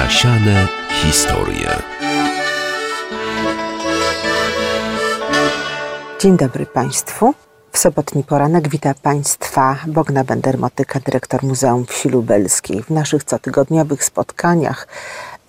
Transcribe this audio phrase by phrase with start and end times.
[0.00, 0.68] Zasiane
[1.02, 1.68] historie.
[6.20, 7.34] Dzień dobry Państwu.
[7.72, 12.82] W sobotni poranek wita Państwa Bogna Bender-Motyka, dyrektor Muzeum Wsi Lubelskiej.
[12.82, 14.88] W naszych cotygodniowych spotkaniach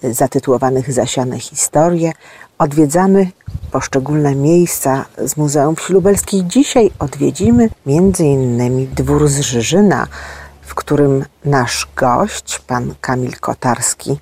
[0.03, 2.11] zatytułowanych Zasiane historie
[2.57, 3.31] odwiedzamy
[3.71, 6.43] poszczególne miejsca z Muzeum Wsi Lubelskiej.
[6.45, 8.87] Dzisiaj odwiedzimy m.in.
[8.95, 10.07] dwór z Żyżyna,
[10.61, 14.19] w którym nasz gość, pan Kamil Kotarski,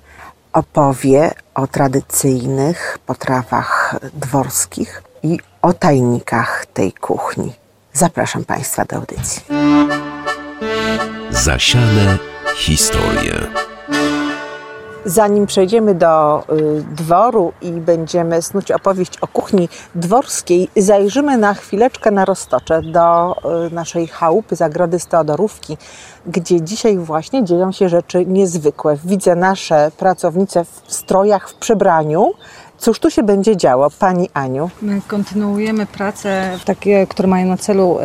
[0.52, 7.52] opowie o tradycyjnych potrawach dworskich i o tajnikach tej kuchni.
[7.92, 9.42] Zapraszam Państwa do audycji.
[11.30, 12.18] Zasiane
[12.56, 13.69] historie.
[15.04, 22.10] Zanim przejdziemy do y, dworu i będziemy snuć opowieść o kuchni dworskiej, zajrzymy na chwileczkę
[22.10, 23.36] na roztocze do
[23.66, 25.76] y, naszej chałupy, zagrody Steodorówki,
[26.26, 28.96] gdzie dzisiaj właśnie dzieją się rzeczy niezwykłe.
[29.04, 32.32] Widzę nasze pracownice w strojach, w przebraniu,
[32.80, 34.70] Cóż tu się będzie działo, Pani Aniu?
[34.82, 37.98] My kontynuujemy prace takie, które mają na celu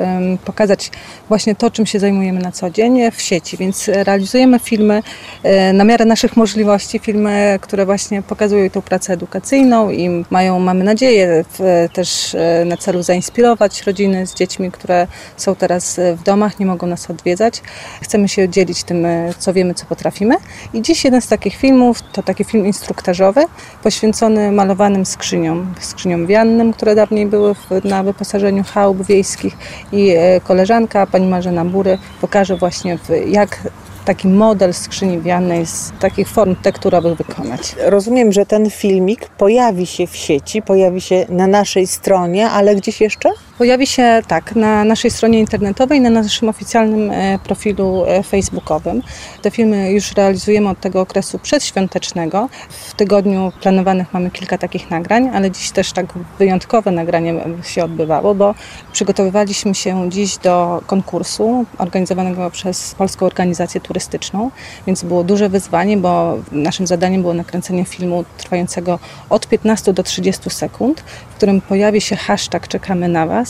[0.46, 0.92] pokazać
[1.28, 5.04] właśnie to, czym się zajmujemy na co dzień w sieci, więc realizujemy filmy
[5.44, 10.84] e, na miarę naszych możliwości, filmy, które właśnie pokazują tą pracę edukacyjną i mają, mamy
[10.84, 11.46] nadzieję,
[11.94, 16.88] też e, na celu zainspirować rodziny z dziećmi, które są teraz w domach, nie mogą
[16.88, 17.62] nas odwiedzać.
[18.02, 20.36] Chcemy się dzielić tym, e, co wiemy, co potrafimy.
[20.74, 23.46] I dziś jeden z takich filmów to taki film instruktażowy
[23.84, 29.58] poświęcony malowanym skrzyniom, wiannym, które dawniej były w, na wyposażeniu chałup wiejskich
[29.92, 33.70] i e, koleżanka, pani Marzena Bury, pokaże właśnie w, jak
[34.06, 37.76] taki model skrzyni wiannej z takich form tekturowych wykonać.
[37.86, 43.02] Rozumiem, że ten filmik pojawi się w sieci, pojawi się na naszej stronie, ale gdzieś
[43.02, 43.30] jeszcze?
[43.58, 49.02] Pojawi się tak na naszej stronie internetowej, na naszym oficjalnym e, profilu e, facebookowym.
[49.42, 52.50] Te filmy już realizujemy od tego okresu przedświątecznego.
[52.70, 56.06] W tygodniu planowanych mamy kilka takich nagrań, ale dziś też tak
[56.40, 57.34] wyjątkowe nagranie
[57.64, 58.56] się odbywało, bo
[58.94, 64.52] przygotowywaliśmy się dziś do konkursu organizowanego przez Polską Organizację Turystyczną,
[64.88, 69.00] więc było duże wyzwanie, bo naszym zadaniem było nakręcenie filmu trwającego
[69.30, 73.45] od 15 do 30 sekund, w którym pojawi się hashtag Czekamy na Was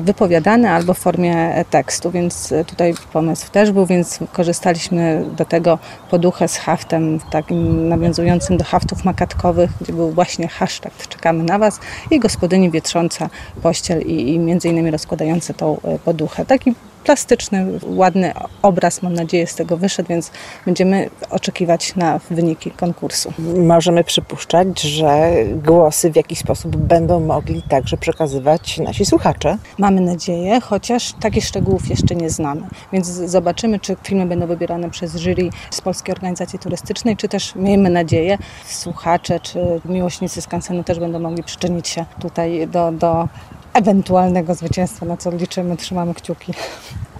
[0.00, 5.78] wypowiadane albo w formie tekstu, więc tutaj pomysł też był, więc korzystaliśmy do tego
[6.10, 11.80] poduchę z haftem, takim nawiązującym do haftów makatkowych, gdzie był właśnie hashtag Czekamy na Was
[12.10, 13.30] i gospodyni wietrząca
[13.62, 16.46] pościel i, i między innymi rozkładające tą e, poduchę.
[16.46, 16.74] Taki
[17.06, 20.30] plastyczny, ładny obraz, mam nadzieję, z tego wyszedł, więc
[20.66, 23.32] będziemy oczekiwać na wyniki konkursu.
[23.56, 25.30] Możemy przypuszczać, że
[25.64, 29.58] głosy w jakiś sposób będą mogli także przekazywać nasi słuchacze.
[29.78, 32.62] Mamy nadzieję, chociaż takich szczegółów jeszcze nie znamy.
[32.92, 37.90] Więc zobaczymy, czy filmy będą wybierane przez jury z Polskiej Organizacji Turystycznej, czy też miejmy
[37.90, 43.28] nadzieję, słuchacze czy miłośnicy skansenu też będą mogli przyczynić się tutaj do, do
[43.76, 46.52] ewentualnego zwycięstwa, na co liczymy, trzymamy kciuki.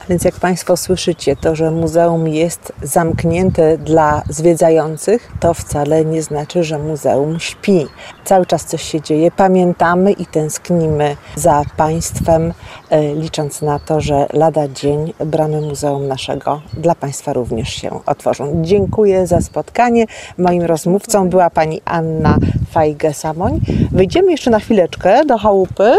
[0.08, 6.64] Więc jak Państwo słyszycie, to, że muzeum jest zamknięte dla zwiedzających, to wcale nie znaczy,
[6.64, 7.86] że muzeum śpi.
[8.24, 12.52] Cały czas coś się dzieje, pamiętamy i tęsknimy za Państwem,
[12.90, 18.52] e, licząc na to, że lada dzień bramy muzeum naszego dla Państwa również się otworzą.
[18.62, 20.06] Dziękuję za spotkanie.
[20.38, 22.38] Moim rozmówcą była Pani Anna
[22.74, 23.60] Fajge-Samoń.
[23.92, 25.92] Wyjdziemy jeszcze na chwileczkę do chałupy.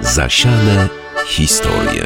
[0.00, 2.04] Zasiane historie.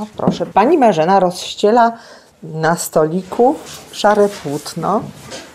[0.00, 1.92] O, proszę, pani Marzena rozściela
[2.42, 3.56] na stoliku
[3.92, 5.00] szare płótno.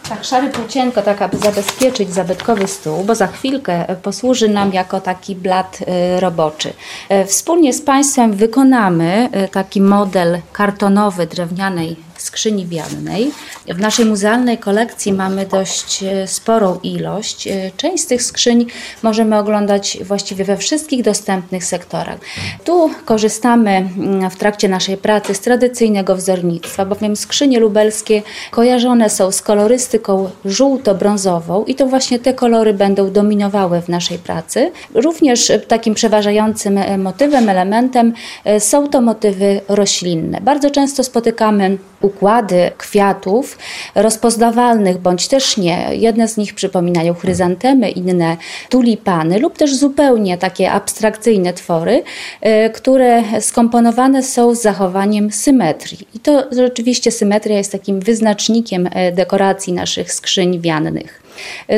[0.09, 5.35] Tak, szary płócienko, tak aby zabezpieczyć zabytkowy stół, bo za chwilkę posłuży nam jako taki
[5.35, 6.73] blat y, roboczy.
[7.11, 13.31] Y, wspólnie z Państwem wykonamy taki model kartonowy drewnianej skrzyni wiannej.
[13.67, 17.47] W naszej muzealnej kolekcji mamy dość e, sporą ilość.
[17.47, 18.65] E, część z tych skrzyń
[19.03, 22.17] możemy oglądać właściwie we wszystkich dostępnych sektorach.
[22.63, 29.31] Tu korzystamy mm, w trakcie naszej pracy z tradycyjnego wzornictwa, bowiem skrzynie lubelskie kojarzone są
[29.31, 29.98] z kolorystyką
[30.45, 34.71] żółto-brązową i to właśnie te kolory będą dominowały w naszej pracy.
[34.93, 38.13] Również takim przeważającym e, motywem, elementem
[38.59, 40.41] są to motywy roślinne.
[40.41, 43.57] Bardzo często spotykamy układy kwiatów
[43.95, 45.87] rozpoznawalnych bądź też nie.
[45.91, 48.37] Jedne z nich przypominają chryzantemy, inne
[48.69, 52.03] tulipany lub też zupełnie takie abstrakcyjne twory,
[52.41, 56.07] e, które skomponowane są z zachowaniem symetrii.
[56.13, 61.23] I to rzeczywiście symetria jest takim wyznacznikiem e, dekoracji naszych skrzyń wiannych.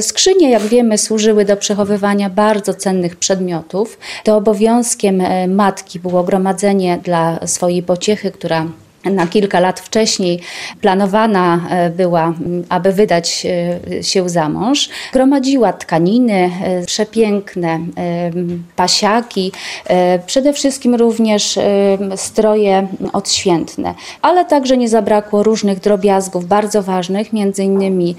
[0.01, 3.97] Skrzynie, jak wiemy, służyły do przechowywania bardzo cennych przedmiotów.
[4.23, 8.65] To obowiązkiem e, matki było gromadzenie dla swojej pociechy, która
[9.05, 10.39] na kilka lat wcześniej
[10.81, 12.33] planowana e, była,
[12.69, 13.45] aby wydać
[13.97, 14.89] e, się za mąż.
[15.13, 17.79] Gromadziła tkaniny, e, przepiękne
[18.75, 19.51] pasiaki,
[20.25, 21.59] przede wszystkim również
[22.15, 28.15] stroje odświętne, ale także nie zabrakło różnych drobiazgów bardzo ważnych, między innymi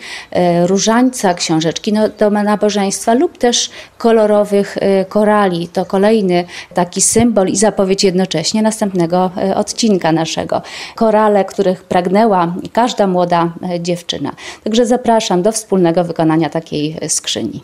[0.67, 4.79] różańca, książeczki no, do nabożeństwa lub też kolorowych
[5.09, 5.69] korali.
[5.69, 6.45] To kolejny
[6.75, 10.63] taki symbol i zapowiedź jednocześnie następnego odcinka naszego
[10.97, 14.33] korale, których pragnęła każda młoda e, dziewczyna.
[14.65, 17.63] Także zapraszam do wspólnego wykonania takiej skrzyni.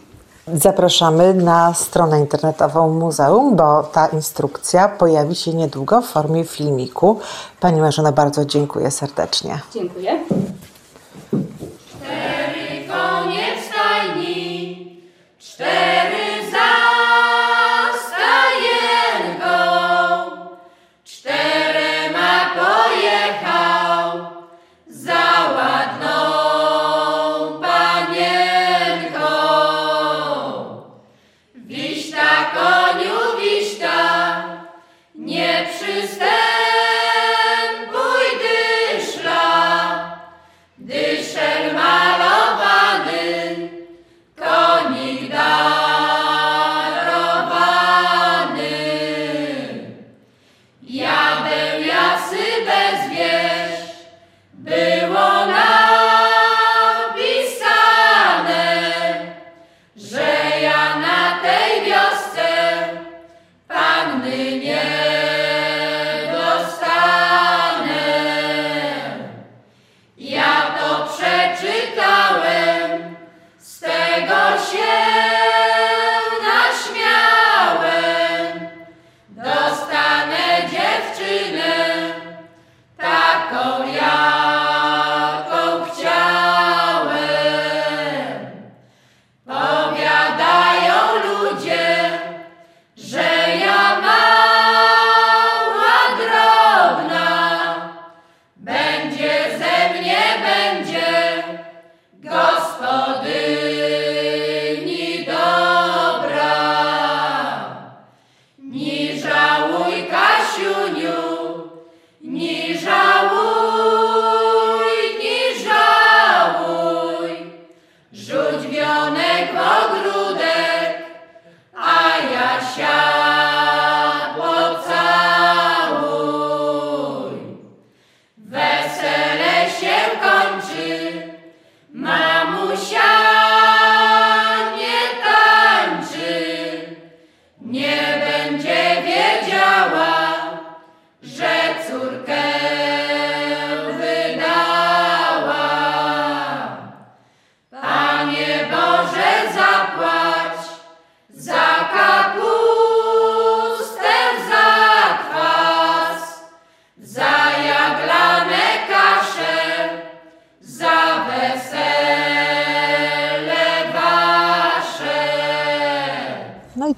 [0.54, 7.20] Zapraszamy na stronę internetową muzeum, bo ta instrukcja pojawi się niedługo w formie filmiku.
[7.60, 9.58] Pani Marzena, bardzo dziękuję serdecznie.
[9.74, 10.24] Dziękuję.
[11.88, 15.02] Cztery konie w stajni,
[15.38, 15.87] cztery
[50.88, 51.27] Yeah.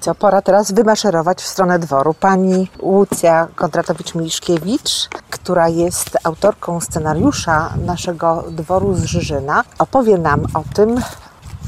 [0.01, 2.13] Co, pora teraz wymaszerować w stronę dworu.
[2.13, 11.01] Pani Łucja Kondratowicz-Miliszkiewicz, która jest autorką scenariusza naszego dworu z Żyżyna, opowie nam o tym,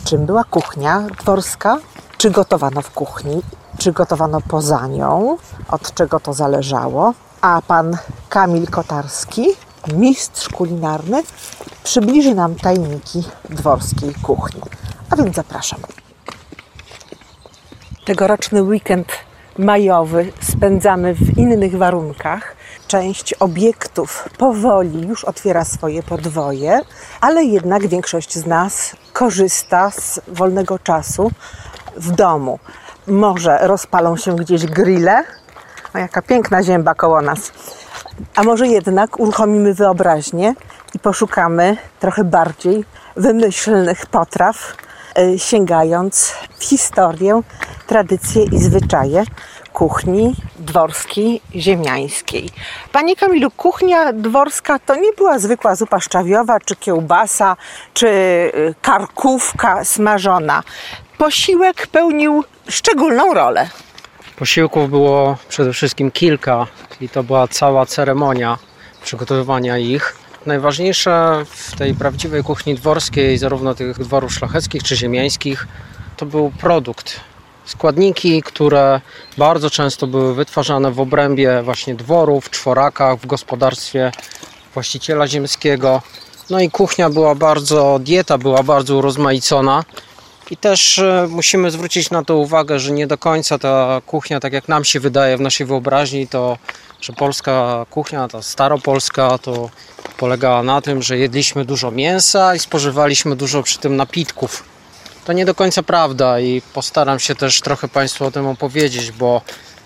[0.04, 1.78] czym była kuchnia dworska,
[2.18, 3.42] czy gotowano w kuchni,
[3.78, 5.38] czy gotowano poza nią,
[5.68, 7.14] od czego to zależało.
[7.42, 7.98] A pan
[8.30, 9.48] Kamil Kotarski,
[9.94, 11.24] mistrz kulinarny,
[11.84, 14.62] przybliży nam tajniki dworskiej kuchni.
[15.10, 15.80] A więc zapraszam.
[18.06, 19.08] Tegoroczny weekend
[19.58, 22.56] majowy spędzamy w innych warunkach.
[22.88, 26.82] Część obiektów powoli już otwiera swoje podwoje,
[27.22, 31.32] ale jednak większość z nas korzysta z wolnego czasu
[31.96, 32.60] w domu.
[33.08, 35.24] Może rozpalą się gdzieś grille,
[35.96, 37.52] o jaka piękna zięba koło nas.
[38.36, 40.54] A może jednak uruchomimy wyobraźnię
[40.94, 44.76] i poszukamy trochę bardziej wymyślnych potraw,
[45.38, 47.42] sięgając w historię,
[47.88, 49.24] tradycje i zwyczaje
[49.74, 52.50] kuchni dworskiej, ziemiańskiej.
[52.92, 57.58] Panie Kamilu, kuchnia dworska to nie była zwykła zupa szczawiowa, czy kiełbasa,
[57.94, 60.64] czy y, karkówka smażona.
[61.18, 63.70] Posiłek pełnił szczególną rolę.
[64.36, 66.68] Posiłków było przede wszystkim kilka
[67.02, 68.58] i to była cała ceremonia
[69.04, 70.23] przygotowywania ich.
[70.46, 75.68] Najważniejsze w tej prawdziwej kuchni dworskiej, zarówno tych dworów szlacheckich czy ziemiańskich,
[76.18, 77.20] to był produkt.
[77.66, 79.02] Składniki, które
[79.38, 84.12] bardzo często były wytwarzane w obrębie właśnie dworów, czworakach, w gospodarstwie
[84.74, 86.02] właściciela ziemskiego.
[86.50, 89.84] No i kuchnia była bardzo, dieta była bardzo urozmaicona.
[90.52, 94.54] I też e, musimy zwrócić na to uwagę, że nie do końca ta kuchnia, tak
[94.54, 96.58] jak nam się wydaje w naszej wyobraźni, to
[97.02, 99.70] że polska kuchnia, ta staropolska, to
[100.18, 104.64] polegała na tym, że jedliśmy dużo mięsa i spożywaliśmy dużo przy tym napitków.
[105.26, 109.42] To nie do końca prawda i postaram się też trochę Państwu o tym opowiedzieć, bo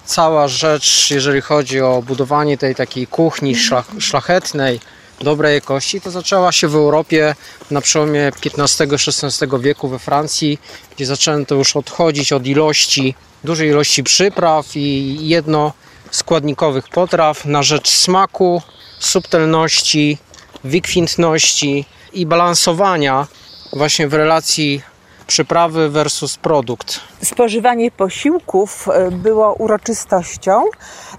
[0.06, 4.80] cała rzecz, jeżeli chodzi o budowanie tej takiej kuchni szlach- szlachetnej,
[5.22, 7.36] dobrej jakości, to zaczęła się w Europie
[7.72, 10.60] na przełomie XV-XVI wieku we Francji,
[10.96, 18.62] gdzie zaczęto już odchodzić od ilości, dużej ilości przypraw i jednoskładnikowych potraw na rzecz smaku,
[19.00, 20.18] subtelności,
[20.64, 23.28] wykwintności i balansowania
[23.74, 24.82] właśnie w relacji
[25.28, 27.00] przyprawy versus produkt.
[27.24, 30.64] Spożywanie posiłków e, było uroczystością,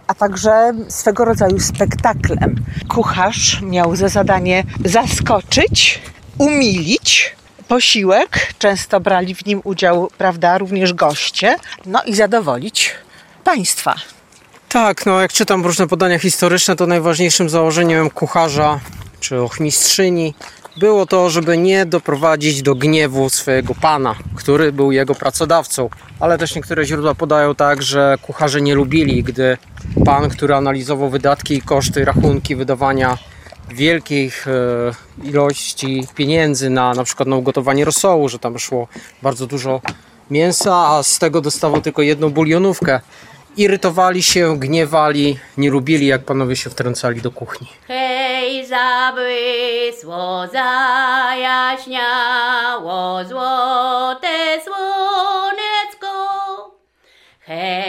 [0.07, 2.55] a także swego rodzaju spektaklem.
[2.89, 6.01] Kucharz miał za zadanie zaskoczyć,
[6.39, 7.37] umilić
[7.69, 8.53] posiłek.
[8.59, 11.57] Często brali w nim udział, prawda, również goście,
[11.87, 12.91] no i zadowolić
[13.45, 13.95] państwa.
[14.69, 18.81] Tak, no jak czytam różne podania historyczne, to najważniejszym założeniem kucharza
[19.21, 20.35] czy ochmistrzyni
[20.77, 25.91] było to, żeby nie doprowadzić do gniewu swojego pana, który był jego pracodawcą.
[26.21, 29.57] Ale też niektóre źródła podają tak, że kucharze nie lubili, gdy
[30.05, 33.19] pan, który analizował wydatki i koszty, rachunki wydawania
[33.71, 38.89] wielkich e, ilości pieniędzy na na przykład na ugotowanie rosołu, że tam szło
[39.23, 39.81] bardzo dużo
[40.31, 43.01] mięsa, a z tego dostawał tylko jedną bulionówkę.
[43.59, 47.67] Irytowali się, gniewali, nie lubili jak panowie się wtrącali do kuchni.
[47.89, 51.65] Hej, zabłysło, zajaśniało
[53.25, 56.09] złote słonecko.
[57.41, 57.88] Hej,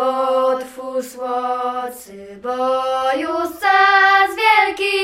[0.00, 0.06] Jasiu,
[0.46, 2.56] otwórz łocy, bo
[3.16, 4.98] już czas wielki.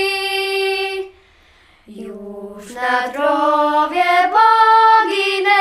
[1.86, 5.60] Już na trowie poginęły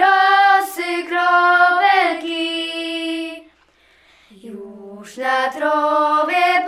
[0.00, 2.44] rosy kropelki.
[4.30, 6.64] Już na trowie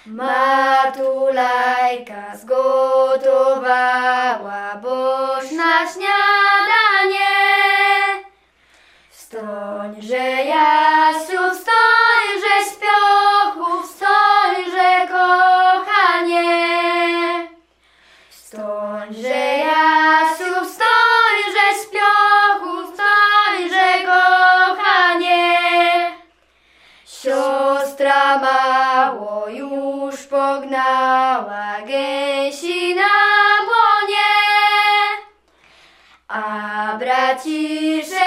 [0.07, 1.43] Matulajka
[2.37, 4.22] zgotowała
[30.53, 33.15] pognała gęsi na
[33.65, 34.33] błonie,
[36.29, 38.22] a braciszek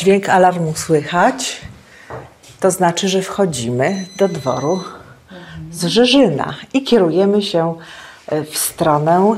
[0.00, 1.60] Dźwięk alarmu słychać.
[2.60, 4.80] To znaczy, że wchodzimy do dworu
[5.72, 7.74] z Żyżyna i kierujemy się
[8.26, 9.36] e, w stronę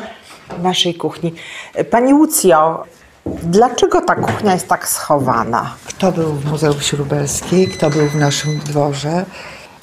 [0.63, 1.35] naszej kuchni.
[1.75, 2.85] E, Pani Łucjo,
[3.27, 5.75] dlaczego ta kuchnia jest tak schowana?
[5.85, 9.25] Kto był w Muzeum Śrubelskim, kto był w naszym dworze,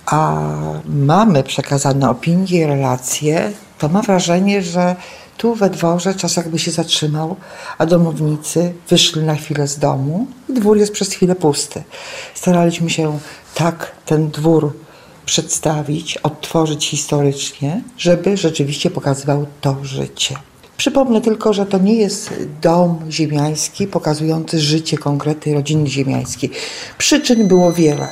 [0.05, 0.41] a
[0.85, 4.95] mamy przekazane opinie i relacje, to ma wrażenie, że
[5.39, 7.35] tu we dworze czas jakby się zatrzymał,
[7.77, 11.83] a domownicy wyszli na chwilę z domu i dwór jest przez chwilę pusty.
[12.35, 13.19] Staraliśmy się
[13.55, 14.73] tak ten dwór
[15.25, 20.35] przedstawić, odtworzyć historycznie, żeby rzeczywiście pokazywał to życie.
[20.77, 26.51] Przypomnę tylko, że to nie jest dom ziemiański pokazujący życie konkretnej rodziny ziemiańskiej.
[26.97, 28.07] Przyczyn było wiele.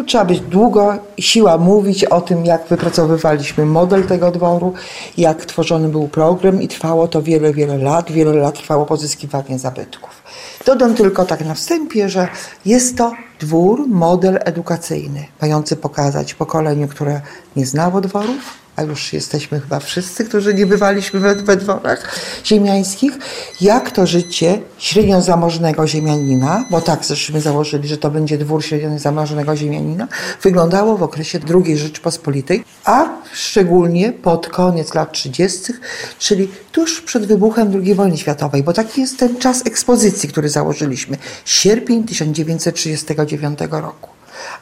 [0.00, 4.72] To trzeba być długo, siła mówić o tym, jak wypracowywaliśmy model tego dworu,
[5.16, 8.12] jak tworzony był program i trwało to wiele, wiele lat.
[8.12, 10.22] Wiele lat trwało pozyskiwanie zabytków.
[10.66, 12.28] Dodam tylko tak na wstępie, że
[12.66, 17.20] jest to dwór, model edukacyjny, mający pokazać pokoleniu, które
[17.56, 18.42] nie znało dworów,
[18.80, 23.12] a już jesteśmy chyba wszyscy, którzy nie bywaliśmy we, we dworach ziemiańskich,
[23.60, 28.98] jak to życie średnio zamożnego ziemianina, bo tak żeśmy założyli, że to będzie dwór średnio
[28.98, 30.08] zamożnego ziemianina,
[30.42, 35.72] wyglądało w okresie II Rzeczpospolitej, a szczególnie pod koniec lat 30.,
[36.18, 41.16] czyli tuż przed wybuchem II wojny światowej, bo taki jest ten czas ekspozycji, który założyliśmy.
[41.44, 44.10] Sierpień 1939 roku.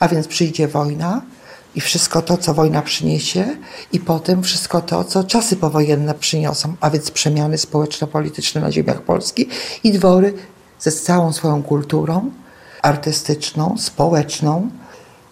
[0.01, 1.23] A więc przyjdzie wojna,
[1.75, 3.57] i wszystko to, co wojna przyniesie,
[3.93, 9.49] i potem wszystko to, co czasy powojenne przyniosą, a więc przemiany społeczno-polityczne na ziemiach Polski
[9.85, 10.35] i dwory
[10.79, 12.31] ze całą swoją kulturą
[12.83, 14.71] artystyczną, społeczną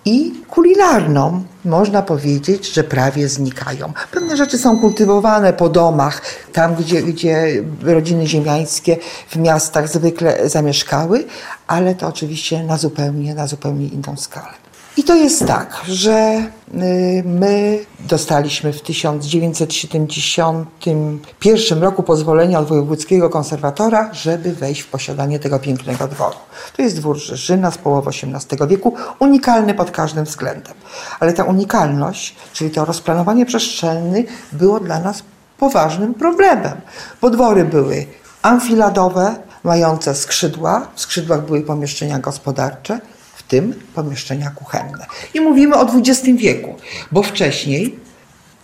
[0.05, 1.45] i kulinarną.
[1.65, 3.93] Można powiedzieć, że prawie znikają.
[4.13, 8.97] Pewne rzeczy są kultywowane po domach, tam gdzie, gdzie rodziny ziemiańskie
[9.29, 11.25] w miastach zwykle zamieszkały,
[11.67, 14.66] ale to oczywiście na zupełnie, na zupełnie inną skalę.
[14.97, 16.43] I to jest tak, że
[16.75, 25.59] y, my dostaliśmy w 1971 roku pozwolenie od wojewódzkiego konserwatora, żeby wejść w posiadanie tego
[25.59, 26.37] pięknego dworu.
[26.77, 30.75] To jest dwór Rzeżyna z połowy XVIII wieku, unikalny pod każdym względem.
[31.21, 34.23] Ale ta unikalność, czyli to rozplanowanie przestrzenne
[34.53, 35.23] było dla nas
[35.59, 36.81] poważnym problemem.
[37.21, 38.07] Bo dwory były
[38.43, 39.35] amfiladowe,
[39.65, 43.01] mające skrzydła, w skrzydłach były pomieszczenia gospodarcze,
[43.49, 45.07] tym pomieszczenia kuchenne.
[45.35, 46.75] I mówimy o XX wieku,
[47.13, 47.99] bo wcześniej,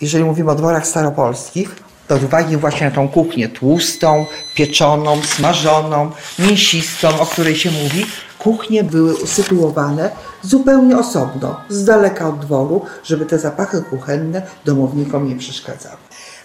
[0.00, 1.76] jeżeli mówimy o dworach staropolskich,
[2.08, 8.06] to z uwagi właśnie na tą kuchnię tłustą, pieczoną, smażoną, mięsistą, o której się mówi,
[8.38, 10.10] kuchnie były usytuowane
[10.42, 15.96] zupełnie osobno, z daleka od dworu, żeby te zapachy kuchenne domownikom nie przeszkadzały.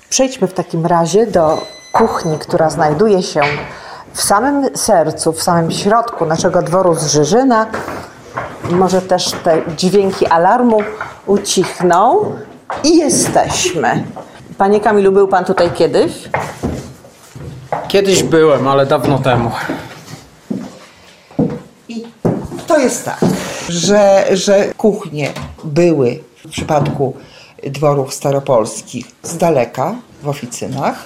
[0.09, 3.41] Przejdźmy w takim razie do kuchni, która znajduje się
[4.13, 7.67] w samym sercu, w samym środku naszego dworu z Żyżyna.
[8.71, 10.79] Może też te dźwięki alarmu
[11.25, 12.31] ucichną
[12.83, 14.03] i jesteśmy.
[14.57, 16.11] Panie Kamilu, był Pan tutaj kiedyś?
[17.87, 19.51] Kiedyś byłem, ale dawno temu.
[21.89, 22.03] I
[22.67, 23.19] to jest tak,
[23.69, 25.31] że, że kuchnie
[25.63, 27.13] były w przypadku
[27.63, 31.05] dworów staropolskich z daleka w oficynach.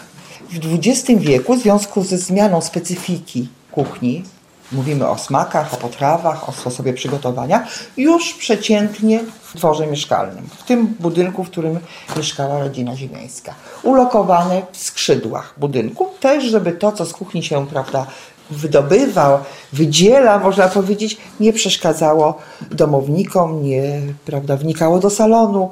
[0.50, 4.24] W XX wieku, w związku ze zmianą specyfiki kuchni,
[4.72, 10.88] mówimy o smakach, o potrawach, o sposobie przygotowania, już przeciętnie w dworze mieszkalnym, w tym
[11.00, 11.80] budynku, w którym
[12.18, 13.54] mieszkała rodzina ziemiańska.
[13.84, 18.06] Ulokowane w skrzydłach budynku, też żeby to, co z kuchni się, prawda,
[18.52, 19.40] wydobywał,
[19.74, 22.38] wydziela, można powiedzieć, nie przeszkadzało
[22.72, 25.70] domownikom, nie prawda, wnikało do salonu,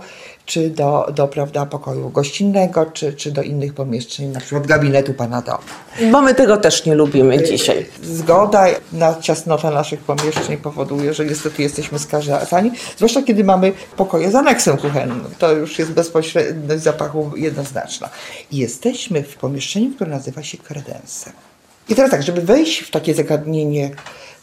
[0.49, 5.41] czy do, do prawda, pokoju gościnnego, czy, czy do innych pomieszczeń, na przykład gabinetu pana
[5.41, 5.59] domu.
[6.12, 7.85] Bo my tego też nie lubimy dzisiaj.
[8.03, 14.35] Zgoda na ciasnota naszych pomieszczeń powoduje, że niestety jesteśmy skazani, zwłaszcza kiedy mamy pokoje z
[14.35, 15.23] aneksem kuchennym.
[15.39, 18.09] To już jest bezpośredniość zapachu jednoznaczna.
[18.51, 21.33] I jesteśmy w pomieszczeniu, które nazywa się kredensem.
[21.89, 23.91] I teraz tak, żeby wejść w takie zagadnienie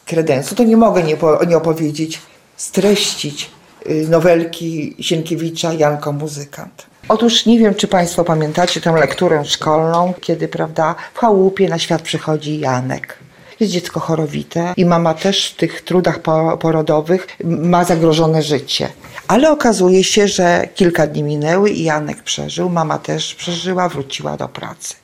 [0.04, 2.20] kredensu, to nie mogę nie, po, nie opowiedzieć,
[2.56, 3.65] streścić y,
[4.08, 6.86] nowelki Sienkiewicza Janko Muzykant.
[7.08, 12.02] Otóż nie wiem, czy Państwo pamiętacie tę lekturę szkolną, kiedy prawda, w chałupie na świat
[12.02, 13.18] przychodzi Janek.
[13.60, 18.88] Jest dziecko chorowite i mama też w tych trudach po- porodowych ma zagrożone życie.
[19.28, 24.48] Ale okazuje się, że kilka dni minęły i Janek przeżył, mama też przeżyła, wróciła do
[24.48, 24.94] pracy.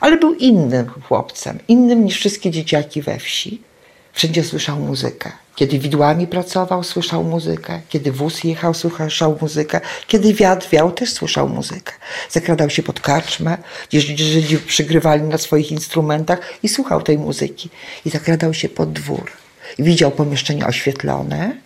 [0.00, 3.62] Ale był innym chłopcem, innym niż wszystkie dzieciaki we wsi.
[4.12, 5.32] Wszędzie słyszał muzykę.
[5.56, 7.80] Kiedy widłami pracował, słyszał muzykę.
[7.88, 9.80] Kiedy wóz jechał, słyszał muzykę.
[10.06, 11.92] Kiedy wiatr wiał, też słyszał muzykę.
[12.30, 13.58] Zakradał się pod karczmę,
[13.90, 17.70] gdzie Żydzi przygrywali na swoich instrumentach i słuchał tej muzyki.
[18.04, 19.30] I zakradał się pod dwór.
[19.78, 21.56] I widział pomieszczenie oświetlone,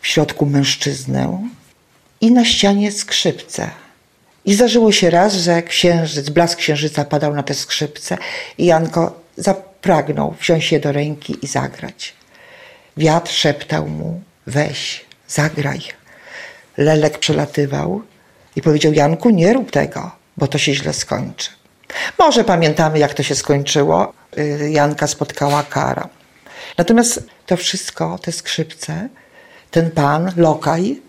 [0.00, 1.48] w środku mężczyznę
[2.20, 3.70] i na ścianie skrzypce.
[4.44, 8.18] I zdarzyło się raz, że księżyc, blask księżyca padał na te skrzypce
[8.58, 12.14] i Janko zapragnął wziąć je do ręki i zagrać.
[12.96, 15.80] Wiatr szeptał mu, weź, zagraj.
[16.76, 18.02] Lelek przelatywał
[18.56, 21.50] i powiedział, Janku, nie rób tego, bo to się źle skończy.
[22.18, 24.12] Może pamiętamy, jak to się skończyło.
[24.38, 26.08] Y, Janka spotkała kara.
[26.78, 29.08] Natomiast to wszystko, te skrzypce,
[29.70, 31.00] ten pan, lokaj,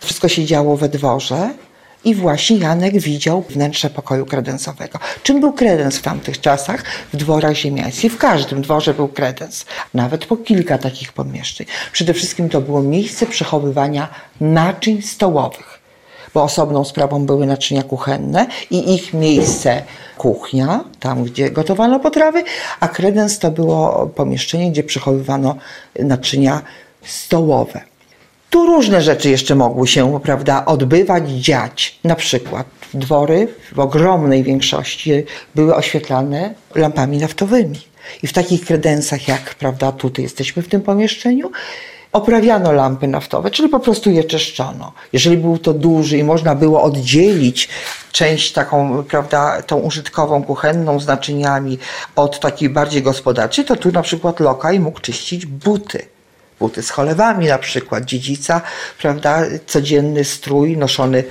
[0.00, 1.54] wszystko się działo we dworze
[2.04, 4.98] I właśnie Janek widział wnętrze pokoju kredensowego.
[5.22, 6.84] Czym był kredens w tamtych czasach?
[7.12, 8.12] W dworach ziemiańskich.
[8.12, 9.64] W każdym dworze był kredens.
[9.94, 11.66] Nawet po kilka takich pomieszczeń.
[11.92, 14.08] Przede wszystkim to było miejsce przechowywania
[14.40, 15.82] naczyń stołowych.
[16.34, 19.82] Bo osobną sprawą były naczynia kuchenne i ich miejsce
[20.18, 22.44] kuchnia, tam gdzie gotowano potrawy,
[22.80, 25.56] a kredens to było pomieszczenie, gdzie przechowywano
[25.98, 26.62] naczynia
[27.04, 27.91] stołowe.
[28.52, 31.98] Tu różne rzeczy jeszcze mogły się, prawda, odbywać, dziać.
[32.04, 35.12] Na przykład dwory w ogromnej większości
[35.54, 37.80] były oświetlane lampami naftowymi.
[38.22, 41.50] I w takich kredensach, jak prawda, tutaj jesteśmy w tym pomieszczeniu,
[42.12, 44.92] oprawiano lampy naftowe, czyli po prostu je czyszczono.
[45.12, 47.68] Jeżeli był to duży i można było oddzielić
[48.12, 51.78] część taką, prawda, tą użytkową, kuchenną z naczyniami
[52.16, 56.12] od takiej bardziej gospodarczej, to tu na przykład lokaj mógł czyścić buty
[56.60, 58.60] buty z cholewami na przykład, dziedzica,
[58.98, 61.24] prawda, codzienny strój noszony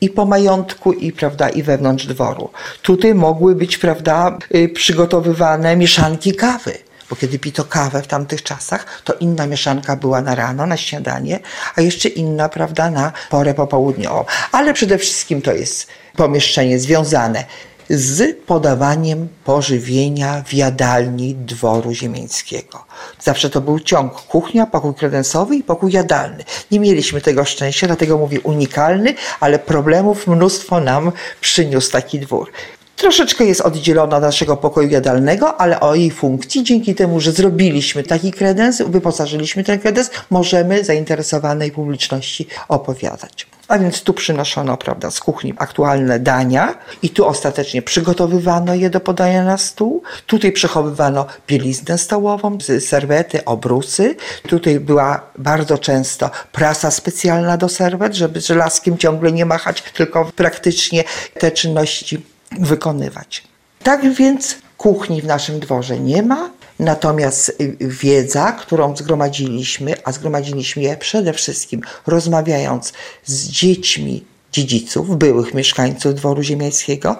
[0.00, 2.50] i po majątku, i, prawda, i wewnątrz dworu.
[2.82, 6.78] Tutaj mogły być, prawda, y, przygotowywane mieszanki kawy.
[7.10, 11.40] Bo kiedy pito kawę w tamtych czasach, to inna mieszanka była na rano, na śniadanie,
[11.76, 14.24] a jeszcze inna, prawda, na porę popołudniową.
[14.52, 17.44] Ale przede wszystkim to jest pomieszczenie związane
[17.90, 22.84] z podawaniem pożywienia w jadalni dworu ziemieńskiego.
[23.20, 26.44] Zawsze to był ciąg kuchnia, pokój kredensowy i pokój jadalny.
[26.70, 32.50] Nie mieliśmy tego szczęścia, dlatego mówię unikalny, ale problemów mnóstwo nam przyniósł taki dwór.
[32.98, 38.02] Troszeczkę jest oddzielona od naszego pokoju jadalnego, ale o jej funkcji, dzięki temu, że zrobiliśmy
[38.02, 43.46] taki kredens, wyposażyliśmy ten kredens, możemy zainteresowanej publiczności opowiadać.
[43.68, 49.00] A więc tu przynoszono, prawda, z kuchni aktualne dania i tu ostatecznie przygotowywano je do
[49.00, 50.02] podania na stół.
[50.26, 54.16] Tutaj przechowywano bieliznę stołową, serwety, obrusy.
[54.48, 61.04] Tutaj była bardzo często prasa specjalna do serwet, żeby żelazkiem ciągle nie machać, tylko praktycznie
[61.38, 63.44] te czynności wykonywać.
[63.82, 70.96] Tak więc kuchni w naszym dworze nie ma, natomiast wiedza, którą zgromadziliśmy, a zgromadziliśmy je
[70.96, 72.92] przede wszystkim rozmawiając
[73.24, 77.16] z dziećmi dziedziców, byłych mieszkańców dworu ziemiańskiego,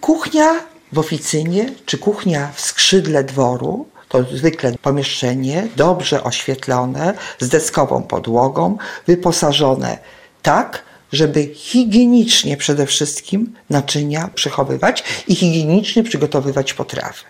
[0.00, 0.54] kuchnia
[0.92, 8.76] w oficynie czy kuchnia w skrzydle dworu to zwykle pomieszczenie dobrze oświetlone, z deskową podłogą,
[9.06, 9.98] wyposażone
[10.42, 17.20] tak, żeby higienicznie przede wszystkim naczynia przechowywać i higienicznie przygotowywać potrawy.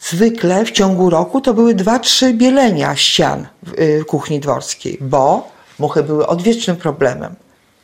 [0.00, 5.48] Zwykle w ciągu roku to były dwa, trzy bielenia ścian w y, kuchni dworskiej, bo
[5.78, 7.34] muchy były odwiecznym problemem.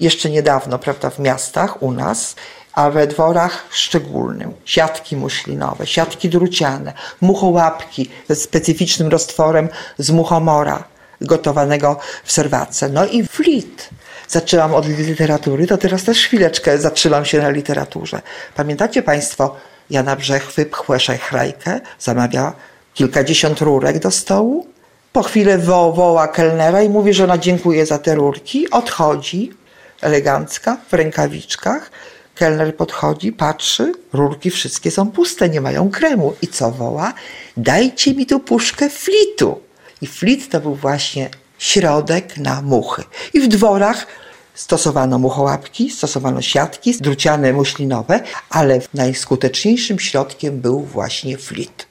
[0.01, 2.35] Jeszcze niedawno, prawda, w miastach u nas,
[2.73, 4.53] a we dworach szczególnym.
[4.65, 10.85] Siatki muślinowe, siatki druciane, muchołapki ze specyficznym roztworem z muchomora
[11.21, 12.89] gotowanego w serwatce.
[12.89, 13.89] No i flit
[14.33, 18.23] zaczęłam od literatury, to teraz też chwileczkę zatrzymam się na literaturze.
[18.55, 19.57] Pamiętacie Państwo
[19.91, 22.53] Jana Brzechwy, Pchłeszaj Chrajkę, zamawia
[22.95, 24.67] kilkadziesiąt rurek do stołu?
[25.13, 28.71] Po chwilę wo woła kelnera i mówi, że ona dziękuję za te rurki.
[28.71, 29.53] Odchodzi,
[30.01, 31.91] elegancka, w rękawiczkach.
[32.35, 36.35] Kelner podchodzi, patrzy, rurki wszystkie są puste, nie mają kremu.
[36.43, 37.13] I co woła?
[37.57, 39.61] Dajcie mi tu puszkę flitu.
[40.01, 41.31] I flit to był właśnie
[41.63, 43.05] środek na muchy.
[43.35, 44.07] I w dworach
[44.55, 48.21] stosowano muchołapki, stosowano siatki druciane muślinowe,
[48.51, 51.87] ale najskuteczniejszym środkiem był właśnie flit.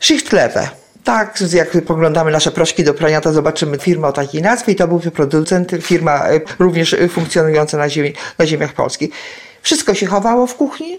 [0.00, 0.68] Schichtlewe.
[1.04, 4.88] Tak, jak poglądamy nasze proszki do prania, to zobaczymy firmę o takiej nazwie i to
[4.88, 9.10] był producent, firma e, również e, funkcjonująca na, ziemi, na ziemiach polskich.
[9.62, 10.98] Wszystko się chowało w kuchni,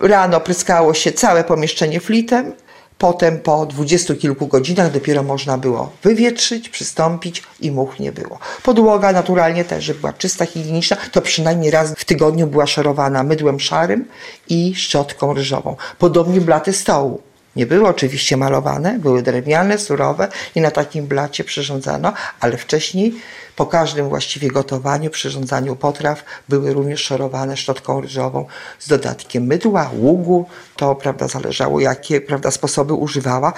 [0.00, 2.52] rano pryskało się całe pomieszczenie flitem,
[3.02, 8.38] Potem po dwudziestu kilku godzinach dopiero można było wywietrzyć, przystąpić i much nie było.
[8.62, 14.04] Podłoga naturalnie też, była czysta, higieniczna, to przynajmniej raz w tygodniu była szorowana mydłem szarym
[14.48, 15.76] i szczotką ryżową.
[15.98, 17.31] Podobnie blaty stołu.
[17.56, 23.14] Nie były oczywiście malowane, były drewniane, surowe i na takim blacie przyrządzano, ale wcześniej
[23.56, 28.46] po każdym właściwie gotowaniu, przyrządzaniu potraw były również szorowane szczotką ryżową
[28.78, 30.46] z dodatkiem mydła, ługu.
[30.76, 33.52] To prawda, zależało jakie prawda, sposoby używała.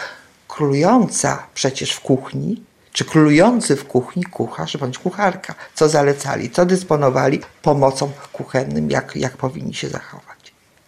[0.49, 7.41] Królująca przecież w kuchni, czy królujący w kuchni kucharz bądź kucharka, co zalecali, co dysponowali
[7.63, 10.34] pomocą kuchennym, jak, jak powinni się zachować.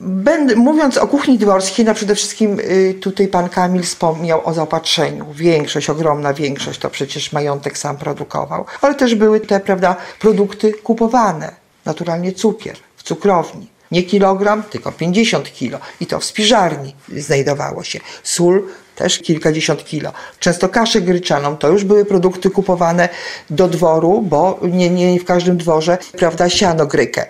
[0.01, 5.27] Będę, mówiąc o kuchni dworskiej, no przede wszystkim y, tutaj pan Kamil wspomniał o zaopatrzeniu.
[5.33, 11.53] Większość, ogromna większość to przecież majątek sam produkował, ale też były te, prawda, produkty kupowane.
[11.85, 13.67] Naturalnie cukier w cukrowni.
[13.91, 15.79] Nie kilogram, tylko 50 kilo.
[16.01, 18.01] I to w spiżarni znajdowało się.
[18.23, 20.13] Sól też kilkadziesiąt kilo.
[20.41, 23.09] Często kaszę gryczaną, to już były produkty kupowane
[23.51, 27.27] do dworu, bo nie, nie w każdym dworze, prawda, siano grykę.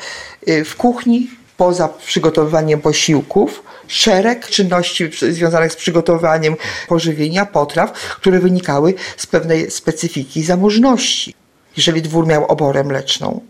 [0.49, 6.57] Y, W kuchni poza przygotowywaniem posiłków, szereg czynności związanych z przygotowaniem
[6.89, 11.35] pożywienia, potraw, które wynikały z pewnej specyfiki zamożności.
[11.77, 13.41] Jeżeli dwór miał oborę mleczną,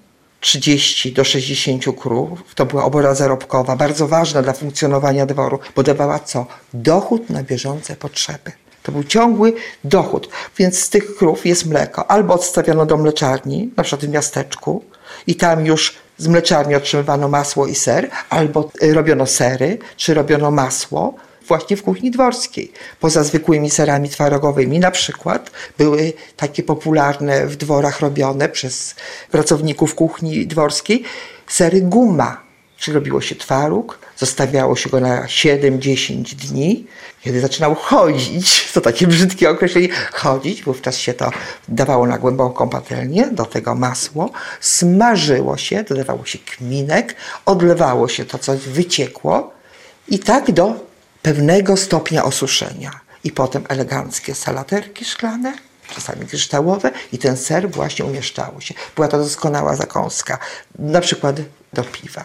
[0.40, 6.18] 30 do 60 krów, to była obora zarobkowa, bardzo ważna dla funkcjonowania dworu, bo dawała
[6.18, 6.46] co?
[6.74, 8.52] Dochód na bieżące potrzeby.
[8.82, 9.52] To był ciągły
[9.84, 12.10] dochód, więc z tych krów jest mleko.
[12.10, 14.84] Albo odstawiano do mleczarni, na przykład w miasteczku,
[15.26, 20.50] i tam już z mleczarni otrzymywano masło i ser, albo y, robiono sery, czy robiono
[20.50, 21.14] masło
[21.48, 22.72] właśnie w kuchni dworskiej.
[23.00, 28.94] Poza zwykłymi serami twarogowymi na przykład były takie popularne w dworach robione przez
[29.30, 31.02] pracowników kuchni dworskiej
[31.46, 32.45] sery guma.
[32.76, 36.86] Czyli robiło się twaróg, zostawiało się go na 7-10 dni.
[37.22, 41.30] Kiedy zaczynał chodzić, to takie brzydkie określenie, chodzić, wówczas się to
[41.68, 48.38] dawało na głęboką patelnię, do tego masło, smażyło się, dodawało się kminek, odlewało się to,
[48.38, 49.52] co wyciekło
[50.08, 50.74] i tak do
[51.22, 53.00] pewnego stopnia osuszenia.
[53.24, 55.52] I potem eleganckie salaterki szklane,
[55.94, 58.74] czasami kryształowe i ten ser właśnie umieszczało się.
[58.94, 60.38] Była to doskonała zakąska,
[60.78, 61.36] na przykład
[61.72, 62.24] do piwa.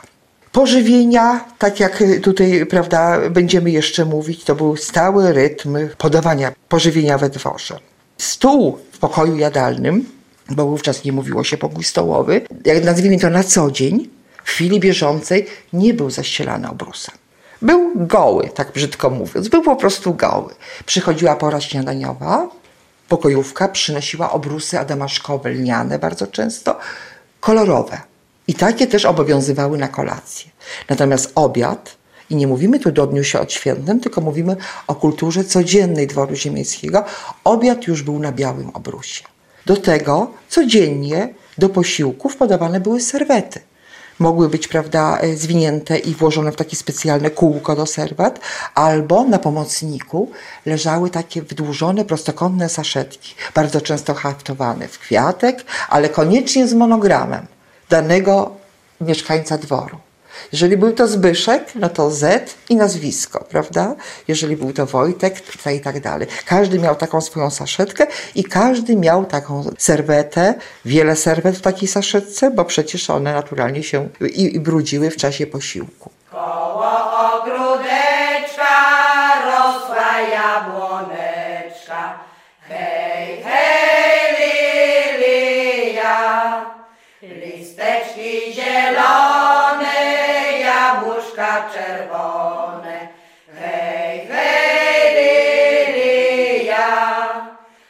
[0.52, 7.30] Pożywienia, tak jak tutaj prawda, będziemy jeszcze mówić, to był stały rytm podawania pożywienia we
[7.30, 7.80] dworze.
[8.18, 10.06] Stół w pokoju jadalnym,
[10.50, 14.10] bo wówczas nie mówiło się pokój stołowy, jak nazwijmy to na co dzień,
[14.44, 17.16] w chwili bieżącej nie był zaścielany obrusem.
[17.62, 20.54] Był goły, tak brzydko mówiąc, był po prostu goły.
[20.86, 22.50] Przychodziła pora śniadaniowa,
[23.10, 26.80] pokojówka przynosiła obrusy adamaszkowe, lniane bardzo często,
[27.40, 28.11] kolorowe.
[28.52, 30.52] I takie też obowiązywały na kolację.
[30.90, 31.98] Natomiast obiad,
[32.30, 34.56] i nie mówimy tu o dniu się odświętnym, tylko mówimy
[34.88, 37.04] o kulturze codziennej dworu ziemieckiego,
[37.44, 39.24] obiad już był na białym obrusie.
[39.66, 43.60] Do tego codziennie do posiłków podawane były serwety
[44.20, 48.40] mogły być, prawda, e, zwinięte i włożone w takie specjalne kółko do serwat,
[48.76, 50.32] albo na pomocniku
[50.66, 57.48] leżały takie wydłużone, prostokątne saszetki, bardzo często haftowane w kwiatek, ale koniecznie z monogramem
[57.92, 58.52] danego
[59.02, 59.98] mieszkańca dworu.
[60.52, 63.96] Jeżeli był to Zbyszek, no to Z i nazwisko, prawda?
[64.28, 66.28] Jeżeli był to Wojtek, to i tak dalej.
[66.46, 70.54] Każdy miał taką swoją saszetkę i każdy miał taką serwetę,
[70.86, 75.48] wiele serwet w takiej saszetce, bo przecież one naturalnie się i, i brudziły w czasie
[75.48, 76.12] posiłku.
[77.42, 77.71] ogródeczka
[89.02, 93.08] zielone, jabłuszka czerwone.
[93.60, 95.16] Hej, hej,
[95.96, 96.88] lilia,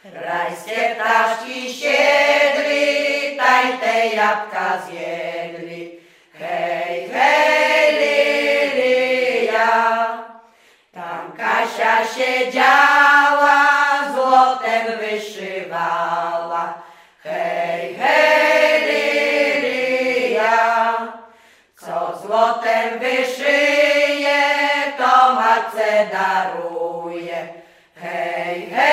[0.04, 6.00] rajskie ptaszki siedli, taj te jabłka zjedli.
[6.38, 7.92] Hej, hej,
[8.74, 9.68] lilia,
[10.94, 12.91] tam Kasia siedziała,
[22.98, 24.42] wyszyje,
[24.98, 27.48] to matce daruje.
[27.96, 28.91] Hej, hej,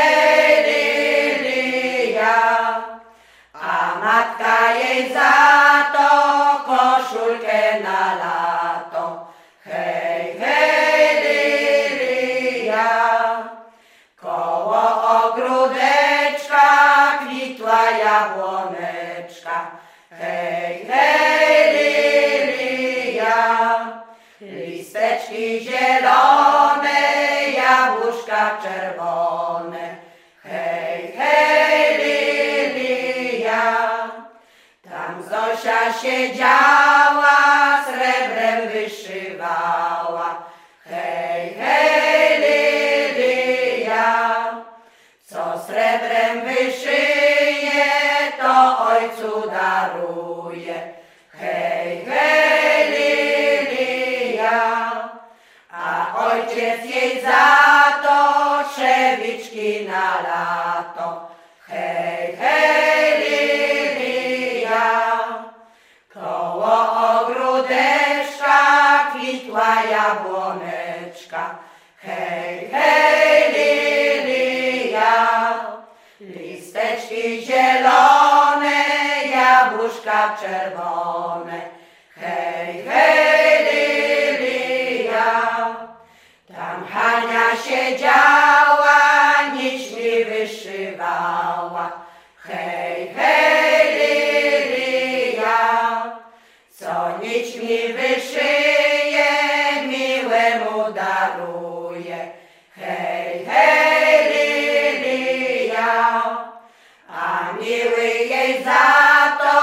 [108.70, 109.58] za to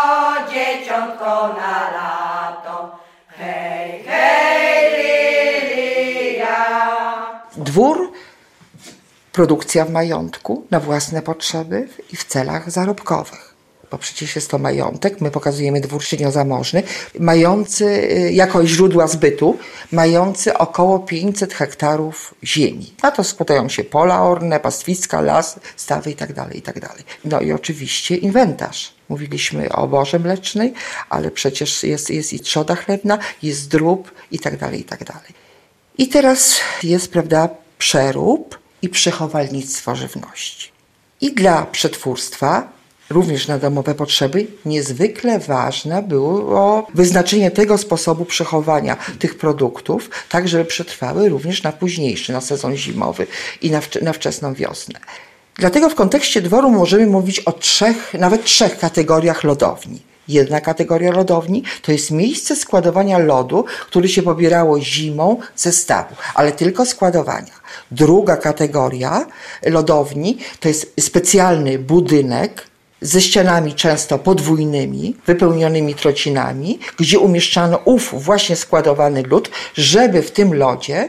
[0.52, 2.98] dzieciątko na lato.
[3.28, 4.82] Hej, hej,
[5.76, 6.66] lilia.
[7.56, 8.12] Dwór,
[9.32, 13.56] produkcja w majątku na własne potrzeby i w celach zarobkowych.
[13.90, 16.82] Bo przecież jest to majątek, my pokazujemy dwór średniozamożny,
[17.20, 19.58] mający y, jako źródła zbytu,
[19.92, 22.94] mający około 500 hektarów ziemi.
[23.02, 26.88] Na to składają się pola orne, pastwiska, las, stawy itd., itd.
[27.24, 28.95] No i oczywiście inwentarz.
[29.08, 30.72] Mówiliśmy o oborze mlecznej,
[31.08, 35.12] ale przecież jest, jest i trzoda chlebna, jest drób itd., itd.
[35.98, 40.70] I teraz jest, prawda, przerób i przechowalnictwo żywności.
[41.20, 42.68] I dla przetwórstwa,
[43.10, 50.64] również na domowe potrzeby, niezwykle ważne było wyznaczenie tego sposobu przechowania tych produktów, tak żeby
[50.64, 53.26] przetrwały również na późniejszy, na sezon zimowy
[53.62, 53.70] i
[54.02, 55.00] na wczesną wiosnę.
[55.58, 60.02] Dlatego w kontekście dworu możemy mówić o trzech, nawet trzech kategoriach lodowni.
[60.28, 66.52] Jedna kategoria lodowni to jest miejsce składowania lodu, który się pobierało zimą ze stawu, ale
[66.52, 67.52] tylko składowania.
[67.90, 69.26] Druga kategoria
[69.66, 72.66] lodowni to jest specjalny budynek
[73.00, 80.54] ze ścianami często podwójnymi, wypełnionymi trocinami, gdzie umieszczano ów właśnie składowany lód, żeby w tym
[80.54, 81.08] lodzie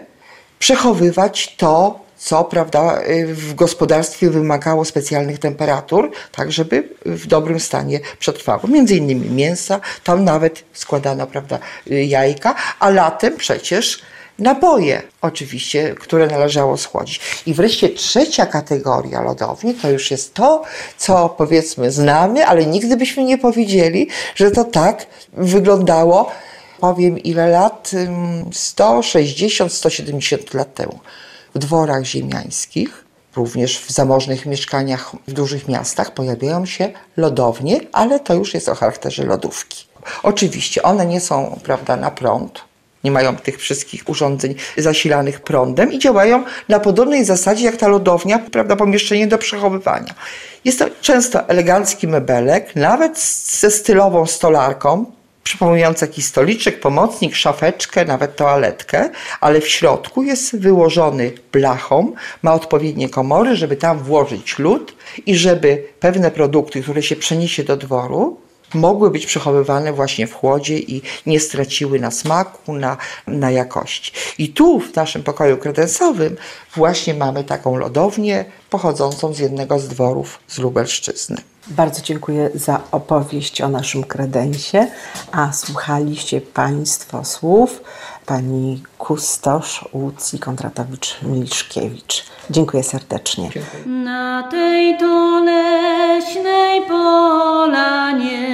[0.59, 7.99] przechowywać to, co prawda, y, w gospodarstwie wymagało specjalnych temperatur, tak żeby w dobrym stanie
[8.19, 8.67] przetrwało.
[8.67, 11.59] Między innymi mięsa, tam nawet składano prawda,
[11.91, 14.01] y, jajka, a latem przecież
[14.39, 17.19] napoje, oczywiście, które należało schłodzić.
[17.45, 20.63] I wreszcie trzecia kategoria lodowni to już jest to,
[20.97, 26.31] co powiedzmy znamy, ale nigdy byśmy nie powiedzieli, że to tak wyglądało.
[26.79, 27.91] Powiem ile lat?
[27.93, 30.99] Ym, 160-170 lat temu.
[31.55, 33.05] W dworach ziemiańskich,
[33.35, 38.75] również w zamożnych mieszkaniach w dużych miastach pojawiają się lodownie, ale to już jest o
[38.75, 39.85] charakterze lodówki.
[40.23, 42.61] Oczywiście one nie są, prawda, na prąd,
[43.03, 48.39] nie mają tych wszystkich urządzeń zasilanych prądem i działają na podobnej zasadzie jak ta lodownia,
[48.39, 50.15] prawda, pomieszczenie do przechowywania.
[50.65, 53.19] Jest to często elegancki mebelek, nawet
[53.59, 55.05] ze stylową stolarką,
[55.47, 59.09] przypominający jakiś stoliczek, pomocnik, szafeczkę, nawet toaletkę,
[59.41, 65.83] ale w środku jest wyłożony blachą, ma odpowiednie komory, żeby tam włożyć lód i żeby
[65.99, 68.37] pewne produkty, które się przeniesie do dworu,
[68.73, 74.11] mogły być przechowywane właśnie w chłodzie i nie straciły na smaku, na, na jakości.
[74.37, 76.37] I tu w naszym pokoju kredensowym
[76.75, 81.37] właśnie mamy taką lodownię pochodzącą z jednego z dworów z Lubelszczyzny.
[81.67, 84.87] Bardzo dziękuję za opowieść o naszym kredensie,
[85.31, 87.81] a słuchaliście Państwo słów
[88.27, 92.23] pani kustosz Łucji Kontratowicz-Miliszkiewicz.
[92.49, 93.49] Dziękuję serdecznie.
[93.85, 98.47] Na tej to leśnej polanie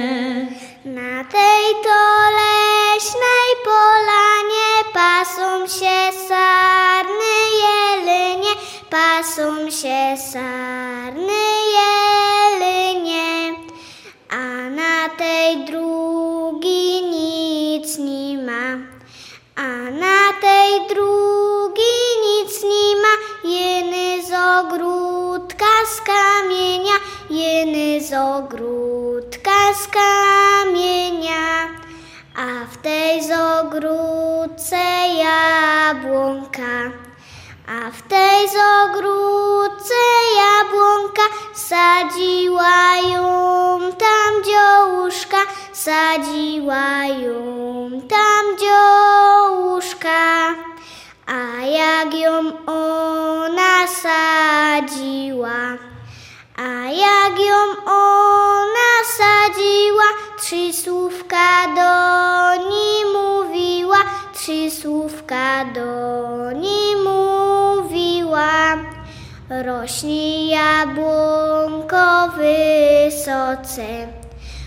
[0.84, 2.00] Na tej to
[2.40, 8.54] leśnej polanie pasą się sarny jelenie,
[8.90, 11.63] pasą się sarny
[28.14, 31.68] ogródka z kamienia.
[32.36, 34.76] A w tej z ogródce
[35.18, 36.90] jabłonka,
[37.68, 39.94] a w tej z ogródce
[40.40, 41.22] jabłonka
[41.54, 45.36] sadziła ją tam dziołuszka,
[45.72, 50.54] sadziła ją tam dziołuszka.
[51.26, 55.78] A jak ją ona sadziła,
[56.56, 60.04] a jak ją ona sadziła,
[60.38, 63.96] trzy słówka do niej mówiła,
[64.34, 68.76] trzy słówka do niej mówiła.
[69.64, 74.06] Rośnie jabłonko wysoce,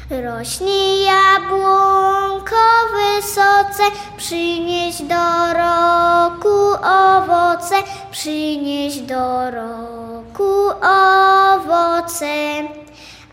[0.10, 2.56] rośnie jabłonko
[2.94, 3.84] wysoce,
[4.18, 7.76] przynieś do roku owoce,
[8.12, 12.28] przynieś do roku owoce.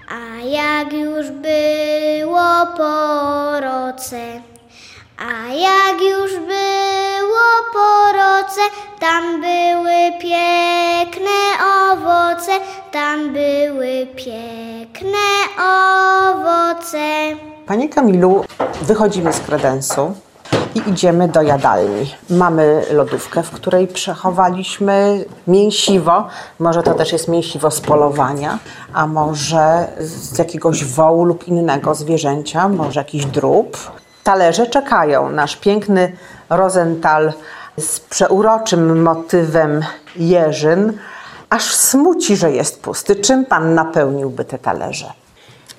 [0.09, 4.18] A jak już było po roce,
[5.18, 8.60] a jak już było po roce,
[9.00, 11.40] tam były piękne
[11.92, 12.52] owoce,
[12.92, 16.98] tam były piękne owoce.
[17.66, 18.44] Panie Kamilu,
[18.82, 20.14] wychodzimy z kredensu
[20.74, 22.14] i idziemy do jadalni.
[22.30, 26.28] Mamy lodówkę, w której przechowaliśmy mięsiwo.
[26.58, 28.58] Może to też jest mięsiwo z polowania,
[28.94, 33.76] a może z jakiegoś wołu lub innego zwierzęcia, może jakiś drób.
[34.25, 35.31] Talerze czekają.
[35.31, 36.12] Nasz piękny
[36.51, 37.33] Rosenthal
[37.79, 39.83] z przeuroczym motywem
[40.16, 40.93] jeżyn.
[41.51, 43.16] Aż smuci, że jest pusty.
[43.16, 45.12] Czym pan napełniłby te talerze?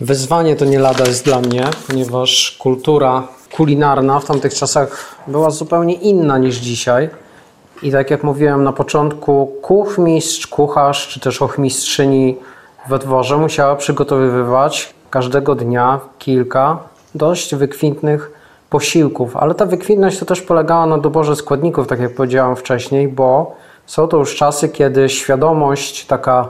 [0.02, 5.94] Wyzwanie to nie lada jest dla mnie, ponieważ kultura kulinarna w tamtych czasach była zupełnie
[5.94, 7.10] inna niż dzisiaj.
[7.82, 12.38] I tak jak mówiłem na początku, kuchmistrz, kucharz czy też ochmistrzyni
[12.90, 16.80] we dworze musiała przygotowywać każdego dnia kilka
[17.16, 18.35] dość wykwintnych
[18.76, 19.38] posiłków.
[19.38, 23.56] Ale ta wykwintność to też polegała na doborze składników, tak jak powiedziałem wcześniej, bo
[23.86, 26.50] są to już czasy, kiedy świadomość taka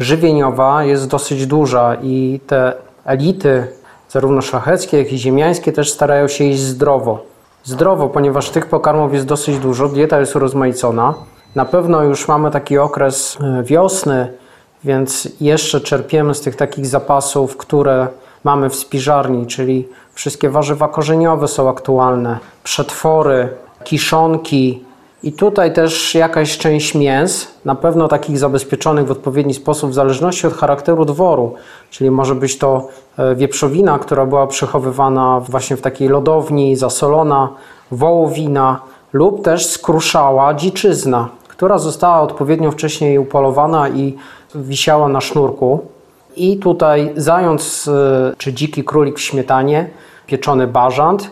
[0.00, 2.72] żywieniowa jest dosyć duża i te
[3.04, 3.66] elity,
[4.08, 7.24] zarówno szlacheckie, jak i ziemiańskie, też starają się iść zdrowo.
[7.64, 11.14] Zdrowo, ponieważ tych pokarmów jest dosyć dużo, dieta jest urozmaicona.
[11.54, 14.32] Na pewno już mamy taki okres e, wiosny,
[14.84, 18.08] więc jeszcze czerpiemy z tych takich zapasów, które
[18.44, 23.48] mamy w spiżarni, czyli wszystkie warzywa korzeniowe są aktualne, przetwory,
[23.84, 24.84] kiszonki,
[25.22, 30.46] i tutaj też jakaś część mięs, na pewno takich zabezpieczonych w odpowiedni sposób, w zależności
[30.46, 31.54] od charakteru dworu.
[31.90, 32.88] Czyli może być to
[33.18, 37.48] e, wieprzowina, która była przechowywana właśnie w takiej lodowni, zasolona,
[37.90, 38.80] wołowina
[39.12, 44.16] lub też skruszała dziczyzna, która została odpowiednio wcześniej upolowana i
[44.54, 45.80] wisiała na sznurku.
[46.40, 49.90] I tutaj zając e, czy dziki królik w śmietanie,
[50.26, 51.30] pieczony bażant,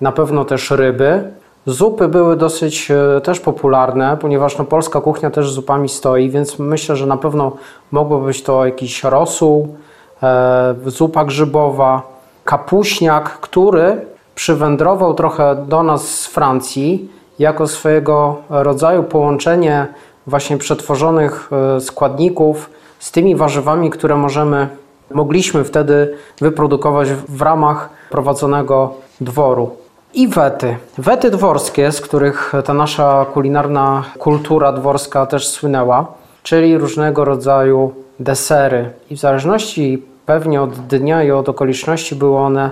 [0.00, 1.30] na pewno też ryby,
[1.66, 6.96] Zupy były dosyć e, też popularne, ponieważ no, polska kuchnia też zupami stoi, więc myślę,
[6.96, 7.52] że na pewno
[7.90, 9.76] mogłoby być to jakiś rosół,
[10.22, 12.02] e, zupa grzybowa,
[12.44, 19.86] kapuśniak, który przywędrował trochę do nas z Francji jako swojego rodzaju połączenie
[20.26, 24.68] właśnie przetworzonych e, składników z tymi warzywami, które możemy,
[25.10, 29.70] mogliśmy wtedy wyprodukować w ramach prowadzonego dworu
[30.14, 30.76] i wety.
[30.98, 36.06] Wety dworskie, z których ta nasza kulinarna kultura dworska też słynęła,
[36.42, 38.90] czyli różnego rodzaju desery.
[39.10, 42.70] I w zależności pewnie od dnia i od okoliczności były one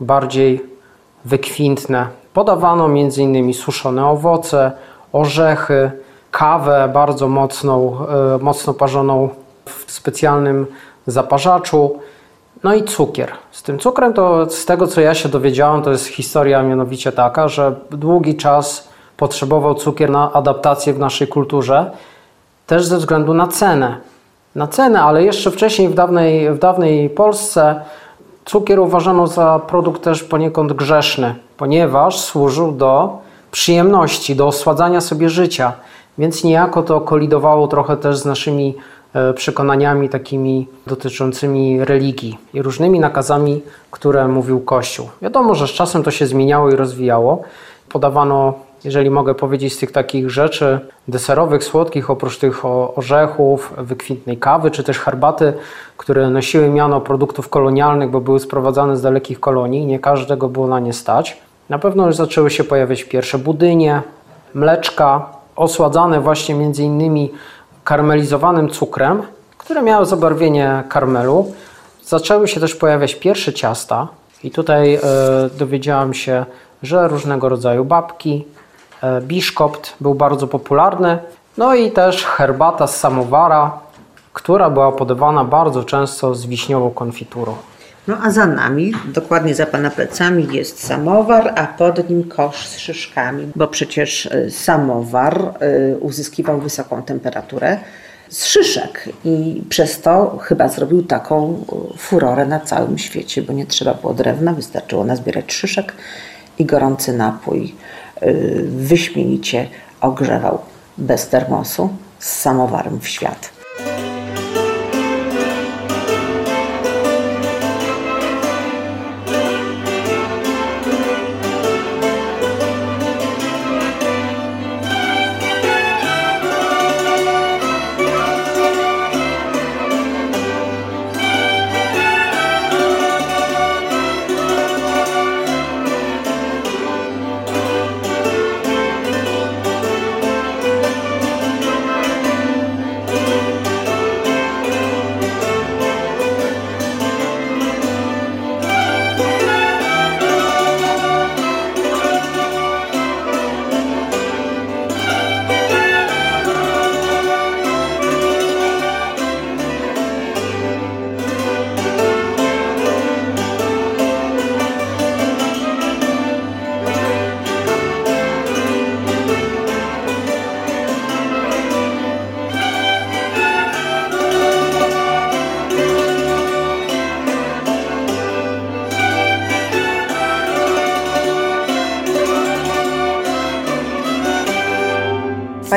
[0.00, 0.64] bardziej
[1.24, 2.06] wykwintne.
[2.32, 3.54] Podawano m.in.
[3.54, 4.72] suszone owoce,
[5.12, 5.90] orzechy,
[6.30, 7.96] kawę bardzo mocną,
[8.34, 9.28] e, mocno parzoną
[9.68, 10.66] w specjalnym
[11.06, 11.98] zaparzaczu,
[12.62, 13.32] no i cukier.
[13.50, 17.48] Z tym cukrem to z tego co ja się dowiedziałem, to jest historia mianowicie taka,
[17.48, 21.90] że długi czas potrzebował cukier na adaptację w naszej kulturze,
[22.66, 23.96] też ze względu na cenę.
[24.54, 27.80] Na cenę, ale jeszcze wcześniej w dawnej, w dawnej Polsce
[28.44, 33.18] cukier uważano za produkt też poniekąd grzeszny, ponieważ służył do
[33.50, 35.72] przyjemności, do osładzania sobie życia,
[36.18, 38.74] więc niejako to kolidowało trochę też z naszymi
[39.34, 45.08] przekonaniami takimi dotyczącymi religii i różnymi nakazami, które mówił Kościół.
[45.22, 47.42] Wiadomo, że z czasem to się zmieniało i rozwijało.
[47.88, 48.54] Podawano,
[48.84, 54.84] jeżeli mogę powiedzieć, z tych takich rzeczy deserowych, słodkich, oprócz tych orzechów, wykwintnej kawy czy
[54.84, 55.52] też herbaty,
[55.96, 60.80] które nosiły miano produktów kolonialnych, bo były sprowadzane z dalekich kolonii, nie każdego było na
[60.80, 61.36] nie stać.
[61.68, 64.02] Na pewno już zaczęły się pojawiać pierwsze budynie,
[64.54, 67.30] mleczka, osładzane właśnie między innymi
[67.88, 69.22] karmelizowanym cukrem,
[69.58, 71.52] które miały zabarwienie karmelu.
[72.04, 74.08] Zaczęły się też pojawiać pierwsze ciasta
[74.44, 75.00] i tutaj e,
[75.58, 76.44] dowiedziałam się,
[76.82, 78.44] że różnego rodzaju babki,
[79.02, 81.18] e, biszkopt był bardzo popularny,
[81.56, 83.72] no i też herbata z samowara,
[84.32, 87.54] która była podawana bardzo często z wiśniową konfiturą.
[88.08, 92.78] No a za nami, dokładnie za Pana plecami jest samowar, a pod nim kosz z
[92.78, 95.54] szyszkami, bo przecież y, samowar
[95.92, 97.78] y, uzyskiwał wysoką temperaturę
[98.28, 103.66] z szyszek i przez to chyba zrobił taką y, furorę na całym świecie, bo nie
[103.66, 105.92] trzeba było drewna, wystarczyło nazbierać szyszek
[106.58, 107.74] i gorący napój
[108.62, 109.66] wyśmienicie
[110.00, 110.58] ogrzewał
[110.98, 111.88] bez termosu
[112.18, 113.57] z samowarem w świat.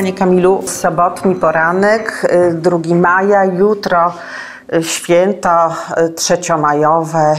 [0.02, 4.14] Panie Kamilu, sobotni poranek, y, 2 maja, jutro
[4.74, 7.36] y, święto y, trzeciomajowe,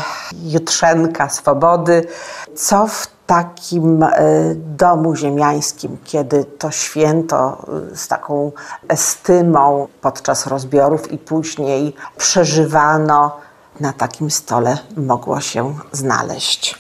[0.53, 2.07] jutrzenka swobody.
[2.55, 4.09] Co w takim y,
[4.57, 8.53] domu ziemiańskim, kiedy to święto y, z taką
[8.89, 13.41] estymą podczas rozbiorów i później przeżywano,
[13.81, 16.79] na takim stole mogło się znaleźć?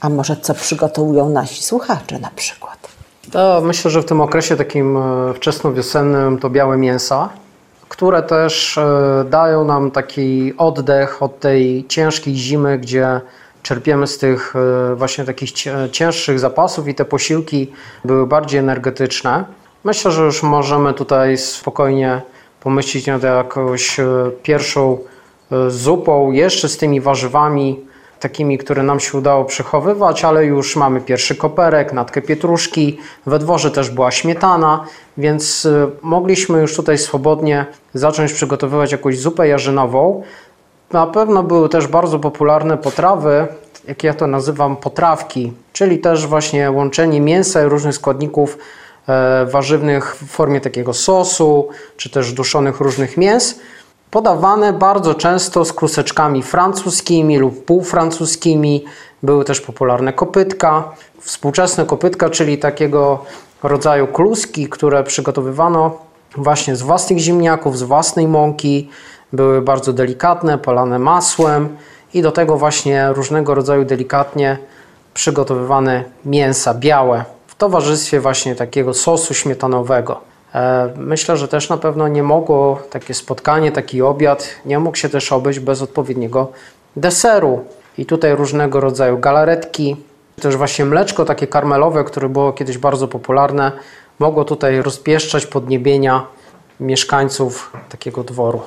[0.00, 2.83] A może co przygotowują nasi słuchacze na przykład?
[3.34, 7.28] To myślę, że w tym okresie takim e, wczesnowiosennym to białe mięsa,
[7.88, 13.20] które też e, dają nam taki oddech od tej ciężkiej zimy, gdzie
[13.62, 15.50] czerpiemy z tych e, właśnie takich
[15.90, 17.72] cięższych zapasów i te posiłki
[18.04, 19.44] były bardziej energetyczne.
[19.84, 22.22] Myślę, że już możemy tutaj spokojnie
[22.60, 23.96] pomyśleć nad jakąś
[24.42, 24.98] pierwszą
[25.68, 27.80] zupą, jeszcze z tymi warzywami,
[28.24, 33.70] takimi, które nam się udało przechowywać, ale już mamy pierwszy koperek, natkę pietruszki, we dworze
[33.70, 34.84] też była śmietana,
[35.16, 40.22] więc y, mogliśmy już tutaj swobodnie zacząć przygotowywać jakąś zupę jarzynową.
[40.92, 43.46] Na pewno były też bardzo popularne potrawy,
[43.88, 48.58] jak ja to nazywam, potrawki, czyli też właśnie łączenie mięsa i różnych składników
[49.08, 53.60] e, warzywnych w formie takiego sosu, czy też duszonych różnych mięs
[54.14, 58.84] podawane bardzo często z kruseczkami francuskimi lub półfrancuskimi.
[59.22, 63.24] Były też popularne kopytka, współczesne kopytka, czyli takiego
[63.62, 65.98] rodzaju kluski, które przygotowywano
[66.36, 68.88] właśnie z własnych ziemniaków, z własnej mąki.
[69.32, 71.76] Były bardzo delikatne, polane masłem
[72.14, 74.58] i do tego właśnie różnego rodzaju delikatnie
[75.14, 80.33] przygotowywane mięsa białe w towarzystwie właśnie takiego sosu śmietanowego.
[80.54, 85.08] E, Myślę, że też na pewno nie mogło takie spotkanie, taki obiad, nie mógł się
[85.08, 86.52] też obejść bez odpowiedniego
[86.96, 87.64] deseru.
[87.98, 89.96] I tutaj różnego rodzaju galaretki,
[90.40, 93.72] też właśnie mleczko takie karmelowe, które było kiedyś bardzo popularne,
[94.18, 96.26] mogło tutaj rozpieszczać podniebienia
[96.80, 98.62] mieszkańców takiego dworu.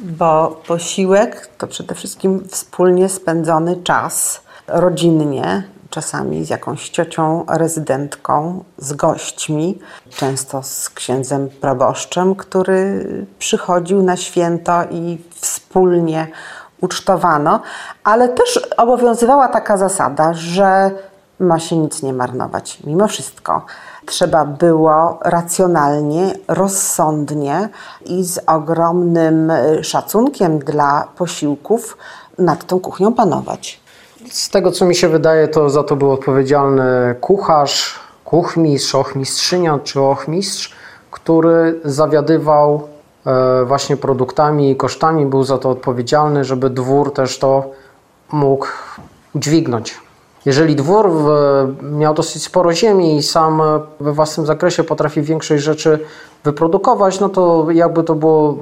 [0.00, 5.62] Bo posiłek to przede wszystkim wspólnie spędzony czas, rodzinnie,
[5.94, 9.78] czasami z jakąś ciocią rezydentką, z gośćmi,
[10.10, 13.06] często z księdzem proboszczem, który
[13.38, 16.26] przychodził na święto i wspólnie
[16.80, 17.60] ucztowano,
[18.04, 20.90] ale też obowiązywała taka zasada, że
[21.38, 22.78] ma się nic nie marnować.
[22.84, 23.66] Mimo wszystko
[24.06, 27.68] trzeba było racjonalnie, rozsądnie
[28.04, 31.96] i z ogromnym szacunkiem dla posiłków
[32.38, 33.83] nad tą kuchnią panować.
[34.30, 40.00] Z tego co mi się wydaje, to za to był odpowiedzialny kucharz, kuchmistrz, ochmistrzynia czy
[40.00, 40.74] ochmistrz,
[41.10, 42.88] który zawiadywał
[43.26, 47.70] e, właśnie produktami i kosztami, był za to odpowiedzialny, żeby dwór też to
[48.32, 48.66] mógł
[49.34, 50.00] udźwignąć.
[50.44, 51.28] Jeżeli dwór w,
[51.82, 53.62] miał dosyć sporo ziemi i sam
[54.00, 55.98] we własnym zakresie potrafi większość rzeczy
[56.44, 58.56] wyprodukować, no to jakby to było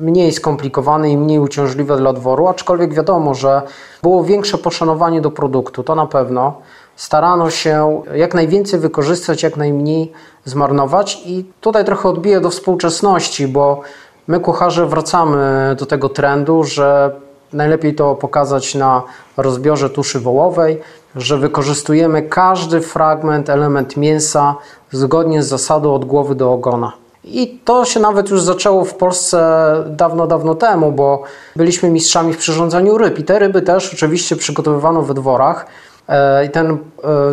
[0.00, 3.62] mniej skomplikowane i mniej uciążliwe dla dworu, aczkolwiek wiadomo, że
[4.02, 6.54] było większe poszanowanie do produktu, to na pewno.
[6.96, 10.12] Starano się jak najwięcej wykorzystać, jak najmniej
[10.44, 13.80] zmarnować i tutaj trochę odbiję do współczesności, bo
[14.26, 17.10] my kucharze wracamy do tego trendu, że
[17.52, 19.02] najlepiej to pokazać na
[19.36, 20.80] rozbiorze tuszy wołowej,
[21.16, 24.54] że wykorzystujemy każdy fragment, element mięsa
[24.92, 26.92] zgodnie z zasadą od głowy do ogona.
[27.24, 31.22] I to się nawet już zaczęło w Polsce dawno, dawno temu, bo
[31.56, 35.66] byliśmy mistrzami w przyrządzaniu ryb i te ryby też oczywiście przygotowywano we dworach.
[36.08, 36.78] E, I ten e,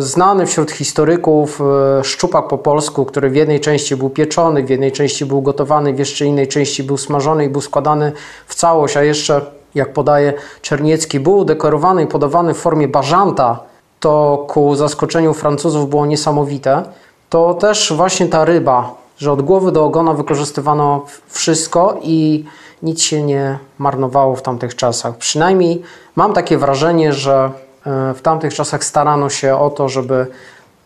[0.02, 1.60] znany wśród historyków
[2.00, 5.94] e, szczupak po polsku, który w jednej części był pieczony, w jednej części był gotowany,
[5.94, 8.12] w jeszcze innej części był smażony i był składany
[8.46, 9.40] w całość, a jeszcze,
[9.74, 13.67] jak podaje Czerniecki, był dekorowany i podawany w formie bażanta,
[14.00, 16.82] to ku zaskoczeniu Francuzów było niesamowite.
[17.30, 22.44] To też właśnie ta ryba, że od głowy do ogona wykorzystywano wszystko i
[22.82, 25.16] nic się nie marnowało w tamtych czasach.
[25.16, 25.82] Przynajmniej
[26.16, 27.50] mam takie wrażenie, że
[27.86, 30.26] e, w tamtych czasach starano się o to, żeby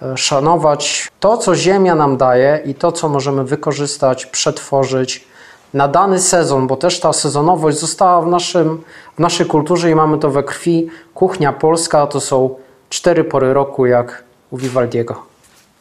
[0.03, 5.27] e, szanować to, co ziemia nam daje i to, co możemy wykorzystać, przetworzyć
[5.75, 8.83] na dany sezon, bo też ta sezonowość została w, naszym,
[9.17, 10.89] w naszej kulturze i mamy to we krwi.
[11.15, 12.55] Kuchnia polska to są
[12.93, 15.22] cztery pory roku, jak u Vivaldiego.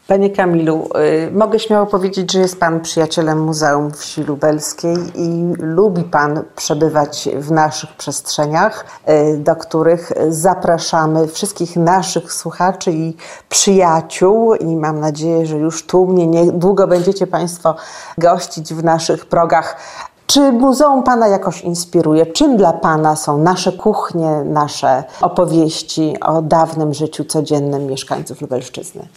[0.08, 0.90] Panie Kamilu,
[1.28, 7.30] y, mogę śmiało powiedzieć, że jest Pan przyjacielem Muzeum Wsi Lubelskiej i lubi Pan przebywać
[7.36, 13.16] w naszych przestrzeniach, y, do których zapraszamy wszystkich naszych słuchaczy i
[13.50, 17.76] przyjaciół i mam nadzieję, że już tłumnie niedługo będziecie Państwo
[18.18, 19.78] gościć w naszych progach.
[20.32, 22.26] Czy muzeum Pana jakoś inspiruje?
[22.26, 29.08] Czym dla Pana są nasze kuchnie, nasze opowieści o dawnym życiu codziennym mieszkańców Lubelszczyzny?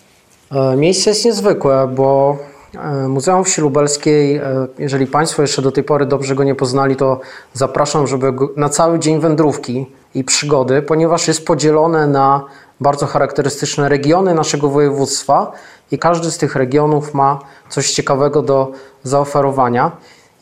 [0.52, 2.36] E, Miejsce jest niezwykłe, bo
[2.76, 6.96] E, Muzeum Wsi Lubelskiej, e, jeżeli Państwo jeszcze do tej pory dobrze go nie poznali,
[6.96, 7.20] to
[7.52, 12.44] zapraszam, żeby na cały dzień wędrówki i przygody, ponieważ jest podzielone na
[12.80, 15.52] bardzo charakterystyczne regiony naszego województwa
[15.90, 17.38] i każdy z tych regionów ma
[17.68, 19.92] coś ciekawego do zaoferowania.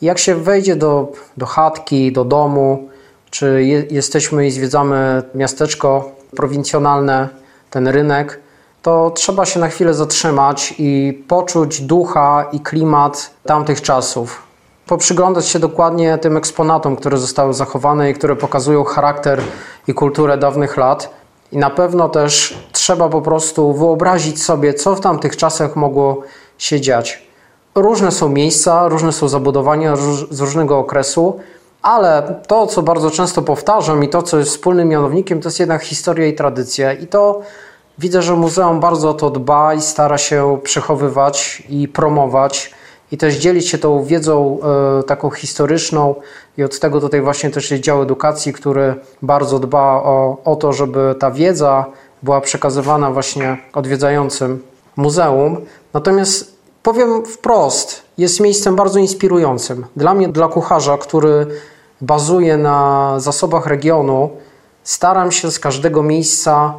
[0.03, 2.89] Jak się wejdzie do, do chatki, do domu,
[3.29, 7.29] czy je, jesteśmy i zwiedzamy miasteczko prowincjonalne,
[7.69, 8.39] ten rynek,
[8.81, 14.43] to trzeba się na chwilę zatrzymać i poczuć ducha i klimat tamtych czasów.
[14.87, 19.41] Poprzyglądać się dokładnie tym eksponatom, które zostały zachowane i które pokazują charakter
[19.87, 21.09] i kulturę dawnych lat.
[21.51, 26.21] I na pewno też trzeba po prostu wyobrazić sobie, co w tamtych czasach mogło
[26.57, 27.32] się dziać.
[27.75, 29.95] Różne są miejsca, różne są zabudowania
[30.31, 31.39] z różnego okresu,
[31.81, 35.83] ale to, co bardzo często powtarzam i to, co jest wspólnym mianownikiem, to jest jednak
[35.83, 36.93] historia i tradycja.
[36.93, 37.41] I to
[37.97, 42.73] widzę, że muzeum bardzo o to dba i stara się przechowywać i promować
[43.11, 44.59] i też dzielić się tą wiedzą
[44.99, 46.15] e, taką historyczną
[46.57, 50.73] i od tego tutaj właśnie też jest dział edukacji, który bardzo dba o, o to,
[50.73, 51.85] żeby ta wiedza
[52.23, 54.63] była przekazywana właśnie odwiedzającym
[54.95, 55.57] muzeum.
[55.93, 56.52] Natomiast
[56.83, 59.85] powiem wprost, jest miejscem bardzo inspirującym.
[59.95, 61.47] Dla mnie, dla kucharza, który
[62.01, 64.29] bazuje na zasobach regionu,
[64.83, 66.73] staram się z każdego miejsca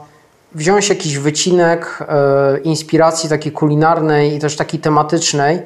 [0.54, 5.62] wziąć jakiś wycinek e, inspiracji takiej kulinarnej i też takiej tematycznej,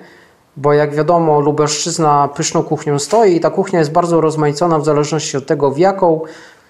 [0.57, 5.37] bo jak wiadomo, Lubelszczyzna pyszną kuchnią stoi i ta kuchnia jest bardzo rozmaicona w zależności
[5.37, 6.21] od tego, w jaką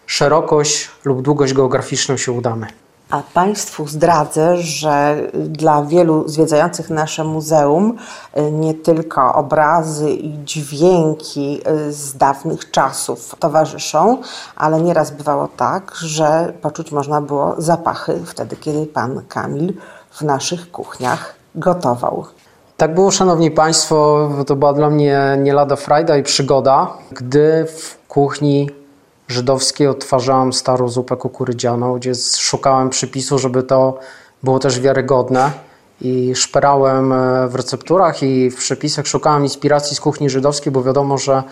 [0.06, 2.66] szerokość lub długość geograficzną się udamy.
[3.10, 7.96] A Państwu zdradzę, że dla wielu zwiedzających nasze muzeum
[8.36, 14.18] y, nie tylko obrazy i dźwięki y, z dawnych czasów towarzyszą,
[14.56, 19.74] ale nieraz bywało tak, że poczuć można było zapachy wtedy, kiedy Pan Kamil
[20.10, 22.24] w naszych kuchniach gotował.
[22.76, 27.98] Tak było, Szanowni Państwo, to była dla mnie nie lada frajda i przygoda, gdy w
[28.08, 28.70] kuchni
[29.28, 33.98] żydowskiej odtwarzałem starą zupę kukurydzianą, gdzie szukałem przypisu, żeby to
[34.42, 35.52] było też wiarygodne
[36.00, 41.18] i szperałem e, w recepturach i w przepisach, szukałem inspiracji z kuchni żydowskiej, bo wiadomo,
[41.18, 41.42] że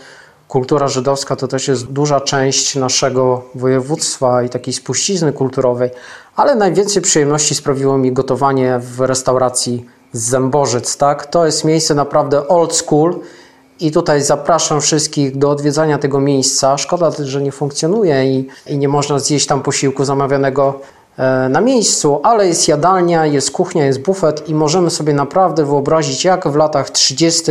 [0.48, 5.90] kultura żydowska to też jest duża część naszego województwa i takiej spuścizny kulturowej,
[6.36, 11.26] ale najwięcej przyjemności sprawiło mi gotowanie w restauracji z Zębożyc, tak?
[11.26, 13.20] To jest miejsce naprawdę old school
[13.80, 16.78] i tutaj zapraszam wszystkich do odwiedzania tego miejsca.
[16.78, 20.80] Szkoda, że nie funkcjonuje i, i nie można zjeść tam posiłku zamawianego
[21.18, 26.24] e, na miejscu, ale jest jadalnia, jest kuchnia, jest bufet i możemy sobie naprawdę wyobrazić,
[26.24, 27.42] jak w latach 30.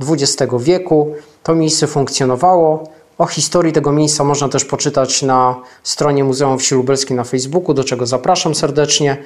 [0.00, 2.84] XX wieku to miejsce funkcjonowało.
[3.18, 7.84] O historii tego miejsca można też poczytać na stronie Muzeum Wsi Lubelskiej na Facebooku, do
[7.84, 9.16] czego zapraszam serdecznie.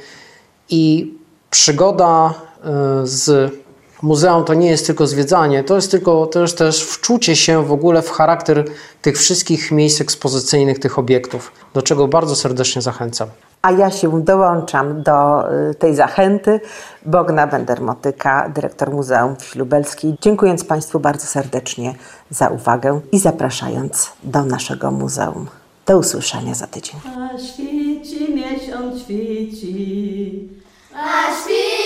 [0.68, 1.14] I
[1.50, 2.34] przygoda
[3.04, 3.52] y, z
[4.02, 8.02] muzeum to nie jest tylko zwiedzanie, to jest tylko też, też wczucie się w ogóle
[8.02, 8.64] w charakter
[9.02, 13.28] tych wszystkich miejsc ekspozycyjnych, tych obiektów, do czego bardzo serdecznie zachęcam.
[13.62, 16.60] A ja się dołączam do y, tej zachęty.
[17.06, 21.94] Bogna Bender-Motyka, dyrektor Muzeum Wsi Lubelskiej, dziękując Państwu bardzo serdecznie
[22.30, 25.46] za uwagę i zapraszając do naszego muzeum.
[25.86, 27.00] Do usłyszenia za tydzień.
[27.04, 30.48] A świeci miesiąc świeci.
[30.94, 31.79] A świeci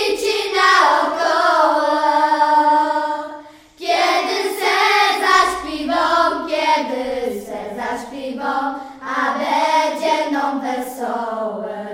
[10.53, 11.85] wesołe.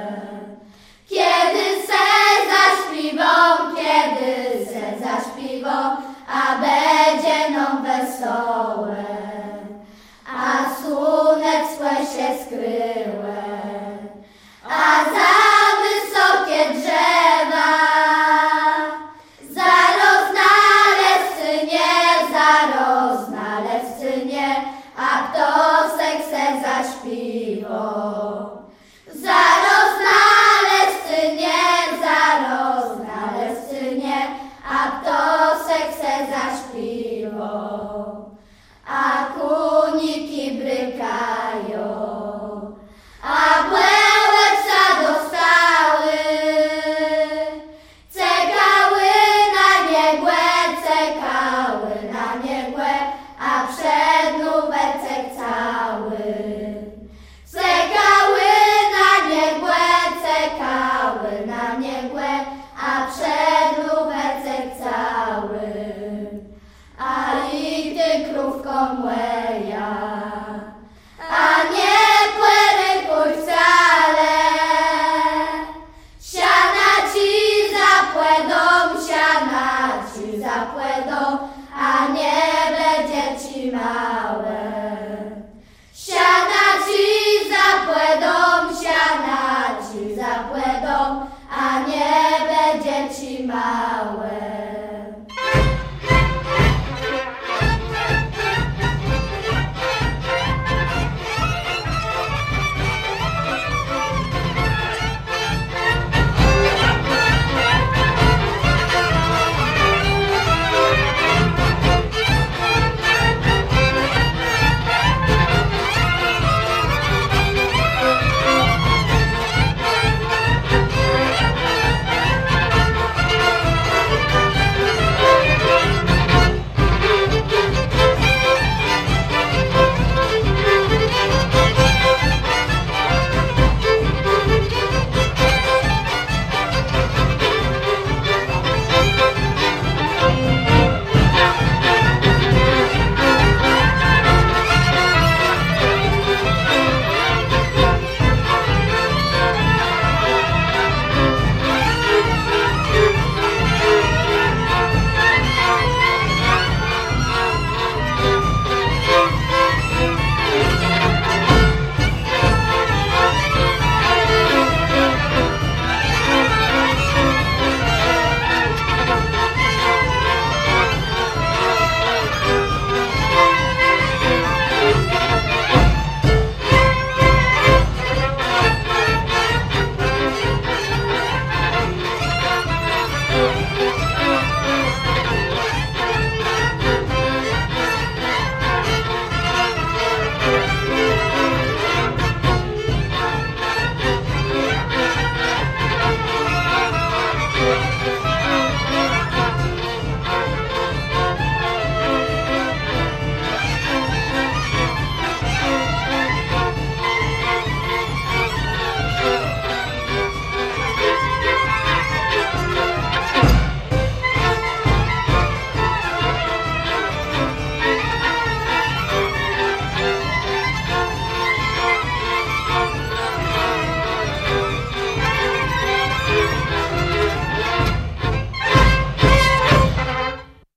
[1.10, 2.04] Kiedy se
[2.52, 3.34] zaśpiwą,
[3.76, 5.70] kiedy se zaśpiwą,
[6.28, 9.06] a będzie nam wesołe.
[10.38, 13.43] A słonek słe się skryłe,
[14.70, 15.61] a za